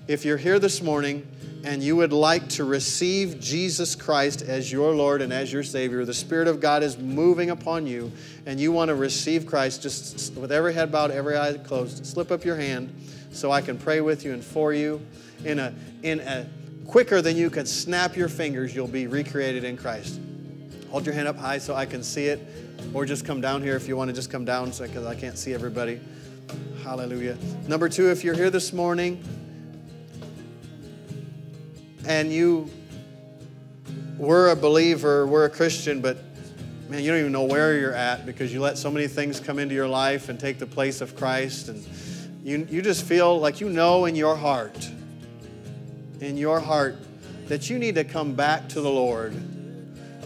If 0.08 0.26
you're 0.26 0.38
here 0.38 0.58
this 0.58 0.82
morning 0.82 1.28
and 1.64 1.84
you 1.84 1.96
would 1.96 2.12
like 2.12 2.50
to 2.50 2.64
receive 2.64 3.40
Jesus 3.40 3.94
Christ 3.94 4.42
as 4.42 4.72
your 4.72 4.96
Lord 4.96 5.22
and 5.22 5.32
as 5.32 5.54
your 5.54 5.62
Savior, 5.62 6.06
the 6.06 6.14
Spirit 6.14 6.48
of 6.48 6.60
God 6.60 6.82
is 6.82 6.98
moving 6.98 7.52
upon 7.52 7.86
you, 7.86 8.12
and 8.48 8.60
you 8.60 8.72
want 8.72 8.90
to 8.90 8.96
receive 8.96 9.46
Christ, 9.46 9.84
just 9.84 10.34
with 10.34 10.52
every 10.52 10.74
head 10.74 10.92
bowed, 10.92 11.12
every 11.12 11.38
eye 11.38 11.54
closed, 11.54 12.04
slip 12.04 12.32
up 12.32 12.44
your 12.44 12.56
hand 12.56 12.92
so 13.32 13.52
I 13.52 13.62
can 13.62 13.78
pray 13.78 14.02
with 14.02 14.26
you 14.26 14.34
and 14.34 14.44
for 14.44 14.74
you. 14.74 15.06
In 15.46 15.60
a, 15.60 15.72
in 16.02 16.20
a 16.22 16.48
quicker 16.88 17.22
than 17.22 17.38
you 17.38 17.52
can 17.52 17.68
snap 17.68 18.18
your 18.18 18.28
fingers, 18.28 18.74
you'll 18.74 18.88
be 18.88 19.06
recreated 19.06 19.64
in 19.64 19.78
Christ. 19.78 20.20
Hold 20.90 21.06
your 21.06 21.14
hand 21.14 21.28
up 21.28 21.38
high 21.38 21.60
so 21.60 21.76
I 21.76 21.86
can 21.86 22.04
see 22.04 22.26
it, 22.26 22.40
or 22.94 23.06
just 23.06 23.26
come 23.26 23.42
down 23.42 23.62
here 23.62 23.76
if 23.76 23.88
you 23.88 23.96
want 23.96 24.10
to 24.10 24.14
just 24.14 24.32
come 24.32 24.46
down 24.46 24.72
because 24.72 25.06
I 25.06 25.16
can't 25.16 25.38
see 25.38 25.54
everybody. 25.54 26.00
Hallelujah. 26.84 27.38
Number 27.68 27.90
two, 27.90 28.10
if 28.10 28.24
you're 28.24 28.36
here 28.36 28.50
this 28.50 28.74
morning, 28.74 29.24
and 32.06 32.32
you 32.32 32.70
were 34.18 34.52
a 34.52 34.56
believer, 34.56 35.26
were 35.26 35.46
a 35.46 35.50
Christian, 35.50 36.02
but 36.02 36.18
man, 36.90 37.04
you 37.04 37.10
don't 37.10 37.20
even 37.20 37.32
know 37.32 37.44
where 37.44 37.78
you're 37.78 37.94
at 37.94 38.26
because 38.26 38.54
you 38.54 38.62
let 38.62 38.78
so 38.78 38.92
many 38.92 39.08
things 39.08 39.40
come 39.40 39.60
into 39.60 39.74
your 39.74 39.88
life 39.88 40.30
and 40.30 40.40
take 40.40 40.60
the 40.60 40.68
place 40.68 41.02
of 41.02 41.16
Christ. 41.16 41.70
And 41.70 41.86
you, 42.44 42.68
you 42.70 42.82
just 42.82 43.06
feel 43.06 43.40
like 43.40 43.62
you 43.62 43.70
know 43.70 44.06
in 44.06 44.16
your 44.16 44.36
heart, 44.36 44.90
in 46.20 46.38
your 46.38 46.60
heart, 46.60 46.98
that 47.48 47.70
you 47.70 47.80
need 47.80 47.96
to 47.96 48.04
come 48.04 48.34
back 48.34 48.70
to 48.70 48.82
the 48.82 48.90
Lord. 48.90 49.34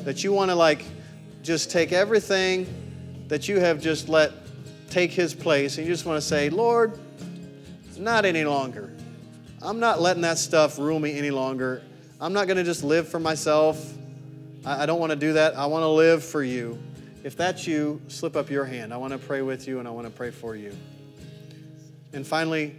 That 0.03 0.23
you 0.23 0.31
want 0.31 0.49
to, 0.49 0.55
like, 0.55 0.83
just 1.47 1.71
take 1.71 1.93
everything 1.93 2.67
that 3.29 3.47
you 3.47 3.59
have 3.59 3.81
just 3.81 4.09
let 4.09 4.33
take 4.89 5.11
His 5.11 5.33
place. 5.33 5.77
And 5.77 5.87
you 5.87 5.93
just 5.93 6.05
want 6.05 6.21
to 6.21 6.27
say, 6.27 6.49
Lord, 6.49 6.99
not 7.97 8.25
any 8.25 8.43
longer. 8.43 8.93
I'm 9.61 9.79
not 9.79 10.01
letting 10.01 10.21
that 10.23 10.37
stuff 10.37 10.77
rule 10.77 10.99
me 10.99 11.17
any 11.17 11.31
longer. 11.31 11.81
I'm 12.19 12.33
not 12.33 12.47
going 12.47 12.57
to 12.57 12.65
just 12.65 12.83
live 12.83 13.07
for 13.07 13.19
myself. 13.19 13.93
I, 14.65 14.83
I 14.83 14.85
don't 14.85 14.99
want 14.99 15.11
to 15.11 15.15
do 15.15 15.33
that. 15.33 15.55
I 15.55 15.65
want 15.67 15.83
to 15.83 15.87
live 15.87 16.23
for 16.23 16.43
you. 16.43 16.77
If 17.23 17.37
that's 17.37 17.65
you, 17.65 18.01
slip 18.09 18.35
up 18.35 18.49
your 18.49 18.65
hand. 18.65 18.93
I 18.93 18.97
want 18.97 19.13
to 19.13 19.19
pray 19.19 19.41
with 19.41 19.67
you 19.67 19.79
and 19.79 19.87
I 19.87 19.91
want 19.91 20.05
to 20.05 20.11
pray 20.11 20.31
for 20.31 20.55
you. 20.55 20.75
And 22.11 22.27
finally, 22.27 22.75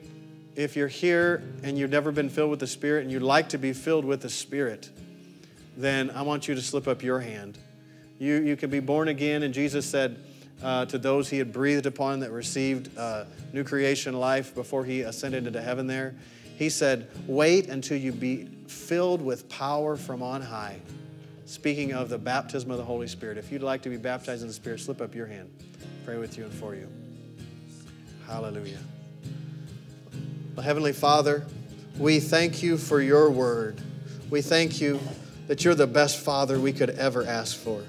if 0.56 0.76
you're 0.76 0.88
here 0.88 1.42
and 1.62 1.78
you've 1.78 1.90
never 1.90 2.12
been 2.12 2.28
filled 2.28 2.50
with 2.50 2.60
the 2.60 2.66
Spirit 2.66 3.02
and 3.02 3.10
you'd 3.10 3.22
like 3.22 3.48
to 3.50 3.58
be 3.58 3.72
filled 3.72 4.04
with 4.04 4.20
the 4.20 4.30
Spirit, 4.30 4.90
then 5.76 6.10
I 6.10 6.22
want 6.22 6.48
you 6.48 6.54
to 6.54 6.60
slip 6.62 6.86
up 6.86 7.02
your 7.02 7.20
hand. 7.20 7.58
You, 8.18 8.34
you 8.42 8.56
can 8.56 8.70
be 8.70 8.80
born 8.80 9.08
again, 9.08 9.42
and 9.42 9.54
Jesus 9.54 9.86
said 9.86 10.18
uh, 10.62 10.86
to 10.86 10.98
those 10.98 11.28
he 11.28 11.38
had 11.38 11.52
breathed 11.52 11.86
upon 11.86 12.20
that 12.20 12.32
received 12.32 12.96
uh, 12.98 13.24
new 13.52 13.64
creation 13.64 14.14
life 14.14 14.54
before 14.54 14.84
he 14.84 15.02
ascended 15.02 15.46
into 15.46 15.60
heaven 15.60 15.86
there, 15.86 16.14
he 16.56 16.68
said, 16.68 17.08
Wait 17.26 17.68
until 17.68 17.96
you 17.96 18.10
be 18.10 18.48
filled 18.66 19.22
with 19.22 19.48
power 19.48 19.96
from 19.96 20.22
on 20.22 20.42
high. 20.42 20.80
Speaking 21.46 21.92
of 21.92 22.08
the 22.08 22.18
baptism 22.18 22.70
of 22.70 22.76
the 22.76 22.84
Holy 22.84 23.06
Spirit, 23.06 23.38
if 23.38 23.52
you'd 23.52 23.62
like 23.62 23.82
to 23.82 23.88
be 23.88 23.96
baptized 23.96 24.42
in 24.42 24.48
the 24.48 24.54
Spirit, 24.54 24.80
slip 24.80 25.00
up 25.00 25.14
your 25.14 25.26
hand. 25.26 25.48
Pray 26.04 26.18
with 26.18 26.36
you 26.36 26.44
and 26.44 26.52
for 26.52 26.74
you. 26.74 26.88
Hallelujah. 28.26 28.78
Well, 30.54 30.64
Heavenly 30.64 30.92
Father, 30.92 31.46
we 31.96 32.20
thank 32.20 32.62
you 32.62 32.76
for 32.76 33.00
your 33.00 33.30
word. 33.30 33.80
We 34.28 34.42
thank 34.42 34.80
you 34.80 35.00
that 35.46 35.64
you're 35.64 35.74
the 35.74 35.86
best 35.86 36.18
Father 36.18 36.58
we 36.58 36.72
could 36.72 36.90
ever 36.90 37.24
ask 37.24 37.56
for. 37.56 37.82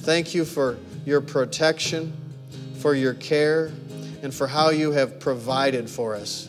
Thank 0.00 0.34
you 0.34 0.46
for 0.46 0.78
your 1.04 1.20
protection, 1.20 2.16
for 2.78 2.94
your 2.94 3.14
care, 3.14 3.70
and 4.22 4.34
for 4.34 4.46
how 4.46 4.70
you 4.70 4.92
have 4.92 5.20
provided 5.20 5.90
for 5.90 6.14
us. 6.14 6.48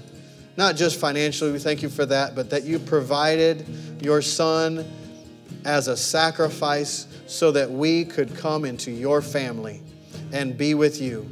Not 0.56 0.78
just 0.78 1.00
financially, 1.00 1.52
we 1.52 1.60
thank 1.60 1.82
you 1.82 1.90
for 1.90 2.06
that, 2.06 2.34
but 2.34 2.50
that 2.52 2.64
you 2.64 2.80
provided 2.80 3.66
your 4.02 4.22
Son 4.22 4.86
as 5.66 5.90
a 5.90 5.98
sacrifice 5.98 7.08
so 7.28 7.52
that 7.52 7.70
we 7.70 8.06
could 8.06 8.36
come 8.36 8.64
into 8.64 8.90
your 8.90 9.22
family 9.22 9.82
and 10.32 10.58
be 10.58 10.74
with 10.74 11.02
you. 11.02 11.30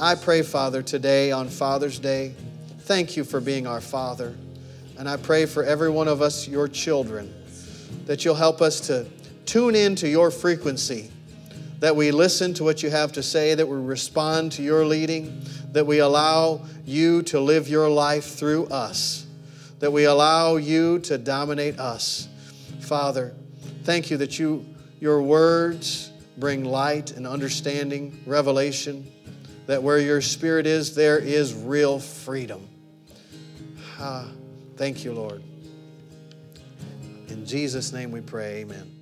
I 0.00 0.16
pray, 0.16 0.42
Father, 0.42 0.82
today 0.82 1.30
on 1.30 1.48
Father's 1.48 2.00
Day, 2.00 2.34
thank 2.80 3.16
you 3.16 3.22
for 3.22 3.40
being 3.40 3.68
our 3.68 3.80
Father. 3.80 4.34
And 4.98 5.08
I 5.08 5.16
pray 5.16 5.46
for 5.46 5.62
every 5.62 5.90
one 5.90 6.08
of 6.08 6.22
us, 6.22 6.48
your 6.48 6.66
children, 6.66 7.32
that 8.06 8.24
you'll 8.24 8.34
help 8.34 8.60
us 8.60 8.80
to 8.88 9.06
tune 9.46 9.74
in 9.74 9.96
to 9.96 10.08
your 10.08 10.30
frequency, 10.30 11.10
that 11.80 11.94
we 11.94 12.10
listen 12.10 12.54
to 12.54 12.64
what 12.64 12.82
you 12.82 12.90
have 12.90 13.12
to 13.12 13.22
say, 13.22 13.54
that 13.54 13.66
we 13.66 13.76
respond 13.76 14.52
to 14.52 14.62
your 14.62 14.86
leading, 14.86 15.42
that 15.72 15.86
we 15.86 15.98
allow 15.98 16.62
you 16.86 17.22
to 17.22 17.40
live 17.40 17.68
your 17.68 17.88
life 17.88 18.36
through 18.36 18.66
us, 18.66 19.26
that 19.80 19.92
we 19.92 20.04
allow 20.04 20.56
you 20.56 20.98
to 21.00 21.18
dominate 21.18 21.78
us. 21.78 22.28
Father, 22.80 23.34
thank 23.82 24.10
you 24.10 24.16
that 24.18 24.38
you, 24.38 24.64
your 25.00 25.22
words 25.22 26.10
bring 26.38 26.64
light 26.64 27.12
and 27.12 27.26
understanding, 27.26 28.22
revelation, 28.26 29.10
that 29.66 29.82
where 29.82 29.98
your 29.98 30.20
spirit 30.20 30.66
is, 30.66 30.94
there 30.94 31.18
is 31.18 31.54
real 31.54 31.98
freedom. 31.98 32.68
Ah, 33.98 34.28
thank 34.76 35.04
you, 35.04 35.12
Lord. 35.12 35.42
In 37.28 37.46
Jesus' 37.46 37.92
name 37.92 38.10
we 38.10 38.20
pray, 38.20 38.60
amen. 38.60 38.93